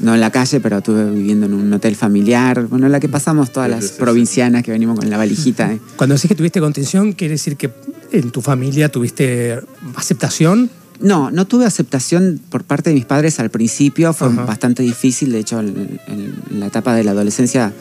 no 0.00 0.14
en 0.14 0.20
la 0.20 0.30
calle, 0.30 0.60
pero 0.60 0.78
estuve 0.78 1.10
viviendo 1.10 1.46
en 1.46 1.54
un 1.54 1.72
hotel 1.72 1.96
familiar. 1.96 2.66
Bueno, 2.68 2.88
la 2.88 3.00
que 3.00 3.08
pasamos 3.08 3.50
todas 3.52 3.68
las 3.68 3.82
sí, 3.84 3.90
sí, 3.90 3.94
provincianas 3.98 4.62
que 4.62 4.70
venimos 4.70 4.98
con 5.00 5.10
la 5.10 5.16
valijita. 5.16 5.72
eh. 5.72 5.80
Cuando 5.96 6.14
decís 6.14 6.28
que 6.28 6.34
tuviste 6.36 6.60
contención, 6.60 7.12
¿quiere 7.12 7.32
decir 7.32 7.56
que 7.56 7.70
en 8.12 8.30
tu 8.30 8.40
familia 8.40 8.88
tuviste 8.90 9.58
aceptación? 9.96 10.70
No, 11.00 11.30
no 11.30 11.46
tuve 11.46 11.66
aceptación 11.66 12.40
por 12.50 12.64
parte 12.64 12.90
de 12.90 12.94
mis 12.94 13.04
padres 13.04 13.40
al 13.40 13.50
principio, 13.50 14.12
fue 14.12 14.28
Ajá. 14.28 14.44
bastante 14.44 14.82
difícil, 14.82 15.32
de 15.32 15.40
hecho 15.40 15.60
en, 15.60 16.00
en 16.06 16.60
la 16.60 16.66
etapa 16.66 16.94
de 16.94 17.04
la 17.04 17.10
adolescencia 17.10 17.72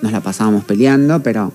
nos 0.00 0.12
la 0.12 0.20
pasábamos 0.20 0.64
peleando, 0.64 1.22
pero 1.22 1.52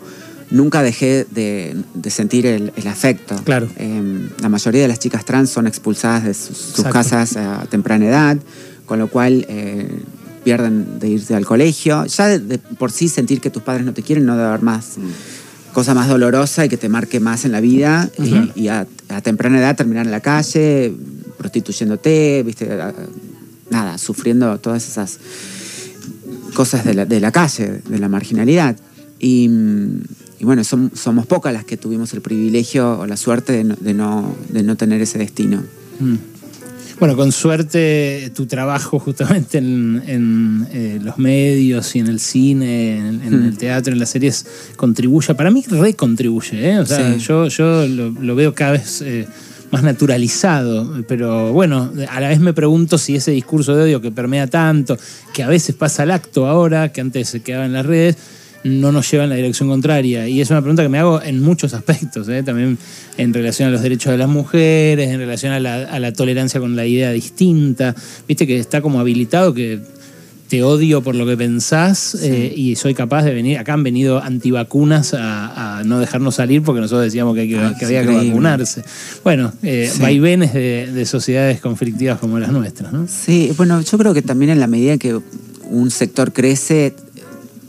nunca 0.49 0.81
dejé 0.81 1.25
de, 1.29 1.75
de 1.93 2.09
sentir 2.09 2.45
el, 2.45 2.71
el 2.75 2.87
afecto. 2.87 3.35
Claro. 3.43 3.67
Eh, 3.77 4.29
la 4.41 4.49
mayoría 4.49 4.81
de 4.81 4.87
las 4.87 4.99
chicas 4.99 5.25
trans 5.25 5.49
son 5.49 5.67
expulsadas 5.67 6.23
de 6.23 6.33
sus, 6.33 6.83
casas 6.91 7.35
a 7.37 7.65
temprana 7.69 8.05
edad, 8.05 8.37
con 8.85 8.99
lo 8.99 9.09
cual 9.09 9.45
eh, 9.49 10.01
pierden 10.43 10.99
de 10.99 11.09
irse 11.09 11.35
al 11.35 11.45
colegio. 11.45 12.05
Ya 12.05 12.27
de, 12.27 12.39
de 12.39 12.57
por 12.57 12.91
sí 12.91 13.09
sentir 13.09 13.41
que 13.41 13.49
tus 13.49 13.63
padres 13.63 13.85
no 13.85 13.93
te 13.93 14.01
quieren 14.01 14.25
no 14.25 14.35
debe 14.35 14.47
haber 14.47 14.61
más 14.61 14.95
cosa 15.73 15.93
más 15.93 16.07
dolorosa 16.07 16.65
y 16.65 16.69
que 16.69 16.77
te 16.77 16.89
marque 16.89 17.19
más 17.19 17.45
en 17.45 17.51
la 17.51 17.61
vida 17.61 18.09
y- 18.17 18.51
y, 18.55 18.67
a, 18.69 18.87
a 19.09 19.21
temprana 19.21 19.59
edad 19.59 19.75
terminar 19.75 20.05
en 20.05 20.11
la 20.11 20.21
calle 20.21 20.93
prostituyéndote, 21.37 22.43
viste, 22.43 22.67
nada, 23.69 23.97
sufriendo 23.97 24.57
todas 24.59 24.87
esas 24.87 25.19
cosas 26.53 26.83
de 26.85 26.93
la, 26.93 27.05
de 27.05 27.19
la 27.19 27.31
calle, 27.31 27.81
de 27.87 27.99
la 27.99 28.09
marginalidad. 28.09 28.75
Y, 29.19 29.49
y 30.39 30.45
bueno, 30.45 30.63
som- 30.63 30.91
somos 30.95 31.25
pocas 31.25 31.53
las 31.53 31.65
que 31.65 31.77
tuvimos 31.77 32.13
el 32.13 32.21
privilegio 32.21 32.99
o 32.99 33.05
la 33.05 33.17
suerte 33.17 33.53
de 33.53 33.63
no, 33.63 33.75
de 33.79 33.93
no, 33.93 34.35
de 34.49 34.63
no 34.63 34.75
tener 34.77 35.01
ese 35.01 35.17
destino. 35.19 35.63
Mm. 35.99 36.15
Bueno, 36.99 37.15
con 37.15 37.31
suerte 37.31 38.31
tu 38.35 38.47
trabajo 38.47 38.97
justamente 38.97 39.59
en, 39.59 40.01
en, 40.07 40.67
eh, 40.71 40.99
los 41.03 41.19
medios 41.19 41.95
y 41.95 41.99
en 41.99 42.07
el 42.07 42.19
cine, 42.19 42.97
en, 42.97 43.21
en 43.21 43.41
Mm. 43.43 43.47
el 43.49 43.57
teatro, 43.57 43.93
en 43.93 43.99
las 43.99 44.09
series, 44.09 44.45
contribuye. 44.75 45.35
Para 45.35 45.51
mí 45.51 45.63
recontribuye, 45.69 46.71
¿eh? 46.71 46.79
O 46.79 46.85
sea, 46.87 47.13
Sí. 47.13 47.19
yo, 47.19 47.47
yo 47.49 47.87
lo, 47.87 48.09
lo 48.09 48.35
veo 48.35 48.55
cada 48.55 48.71
vez 48.71 49.01
eh, 49.01 49.27
más 49.69 49.83
naturalizado, 49.83 51.03
pero 51.07 51.53
bueno, 51.53 51.91
a 52.09 52.19
la 52.19 52.29
vez 52.29 52.39
me 52.39 52.53
pregunto 52.53 52.97
si 52.97 53.15
ese 53.15 53.29
discurso 53.31 53.75
de 53.75 53.83
odio 53.83 54.01
que 54.01 54.09
permea 54.11 54.47
tanto, 54.47 54.97
que 55.35 55.43
a 55.43 55.47
veces 55.47 55.75
pasa 55.75 56.01
al 56.03 56.09
acto 56.11 56.47
ahora, 56.47 56.91
que 56.91 57.01
antes 57.01 57.29
se 57.29 57.41
quedaba 57.41 57.65
en 57.67 57.73
las 57.73 57.85
redes, 57.85 58.15
no 58.67 58.91
nos 58.91 59.09
lleva 59.09 59.23
en 59.23 59.29
la 59.29 59.35
dirección 59.35 59.69
contraria. 59.69 60.27
Y 60.27 60.41
es 60.41 60.49
una 60.49 60.61
pregunta 60.61 60.83
que 60.83 60.89
me 60.89 60.99
hago 60.99 61.21
en 61.21 61.41
muchos 61.41 61.73
aspectos, 61.79 62.27
¿eh? 62.29 62.43
también 62.43 62.77
en 63.17 63.33
relación 63.33 63.69
a 63.69 63.71
los 63.71 63.81
derechos 63.81 64.11
de 64.11 64.17
las 64.17 64.29
mujeres, 64.29 65.09
en 65.09 65.19
relación 65.19 65.51
a 65.53 65.59
la, 65.59 65.83
a 65.83 65.99
la 65.99 66.13
tolerancia 66.13 66.59
con 66.59 66.75
la 66.75 66.85
idea 66.85 67.11
distinta. 67.11 67.95
Viste 68.27 68.45
que 68.47 68.59
está 68.59 68.81
como 68.81 68.99
habilitado 68.99 69.53
que 69.53 69.79
te 70.49 70.63
odio 70.63 71.01
por 71.03 71.13
lo 71.13 71.25
que 71.25 71.35
pensás 71.35 72.15
eh, 72.21 72.53
y 72.55 72.77
soy 72.77 72.93
capaz 72.93 73.23
de 73.23 73.33
venir. 73.33 73.57
Acá 73.57 73.73
han 73.73 73.83
venido 73.83 74.23
antivacunas 74.23 75.13
a, 75.13 75.79
a 75.79 75.83
no 75.83 75.99
dejarnos 75.99 76.35
salir 76.35 76.61
porque 76.61 76.79
nosotros 76.79 77.03
decíamos 77.03 77.35
que, 77.35 77.41
hay 77.41 77.49
que, 77.49 77.59
Ay, 77.59 77.73
que 77.77 77.83
es 77.83 77.89
había 77.91 78.05
que 78.05 78.13
vacunarse. 78.29 78.81
Bueno, 79.25 79.51
eh, 79.61 79.91
Sí. 79.93 80.01
vaivenes 80.01 80.53
de, 80.53 80.89
de 80.93 81.05
sociedades 81.05 81.59
conflictivas 81.59 82.17
como 82.19 82.39
las 82.39 82.51
nuestras, 82.53 82.93
¿no? 82.93 83.07
Sí, 83.09 83.51
bueno, 83.57 83.81
yo 83.81 83.97
creo 83.97 84.13
que 84.13 84.21
también 84.21 84.49
en 84.51 84.61
la 84.61 84.67
medida 84.67 84.97
que 84.97 85.19
un 85.69 85.91
sector 85.91 86.31
crece, 86.31 86.93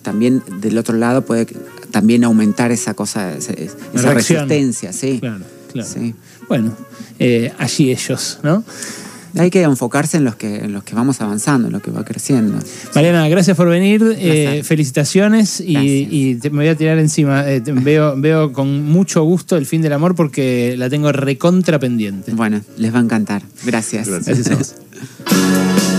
también 0.03 0.43
del 0.61 0.79
otro 0.79 0.97
lado 0.97 1.23
puede 1.23 1.47
también 1.91 2.25
aumentar 2.25 2.71
esa 2.73 2.95
cosa, 2.95 3.35
esa, 3.35 3.53
resistencia, 4.13 4.93
sí. 4.93 5.19
Claro, 5.21 5.45
claro. 5.73 5.89
Sí. 5.89 6.15
Bueno, 6.49 6.73
eh, 7.19 7.53
allí 7.59 7.91
ellos, 7.91 8.39
¿no? 8.43 8.65
Hay 9.37 9.51
que 9.51 9.63
enfocarse 9.63 10.17
en 10.17 10.25
los 10.25 10.37
que, 10.37 10.57
en 10.57 10.73
los 10.73 10.83
que 10.85 10.95
vamos 10.95 11.21
avanzando, 11.21 11.69
en 11.69 11.73
lo 11.75 11.81
que 11.81 11.91
va 11.91 12.03
creciendo. 12.05 12.59
Mariana, 12.95 13.29
gracias 13.29 13.57
por 13.57 13.69
venir. 13.69 14.03
eh, 14.19 14.63
felicitaciones 14.65 15.61
y, 15.61 15.75
Gracias. 15.75 16.09
y 16.11 16.35
te- 16.37 16.51
me 16.51 16.57
voy 16.59 16.69
a 16.69 16.75
tirar 16.75 16.99
encima. 16.99 17.49
Eh, 17.49 17.61
te- 17.61 17.73
veo, 17.75 18.15
veo 18.19 18.53
con 18.55 18.85
mucho 18.87 19.23
gusto 19.25 19.57
el 19.59 19.67
fin 19.67 19.83
del 19.83 19.93
amor 19.93 20.15
porque 20.15 20.75
la 20.79 20.89
tengo 20.89 21.13
recontra 21.13 21.79
pendiente. 21.79 22.33
Bueno, 22.33 22.63
les 22.79 22.93
va 22.93 22.99
a 22.99 23.03
encantar. 23.03 23.43
Gracias. 23.67 24.09
Gracias. 24.09 24.49
Gracias 24.49 24.51
a 24.51 24.57
vos. 24.57 24.75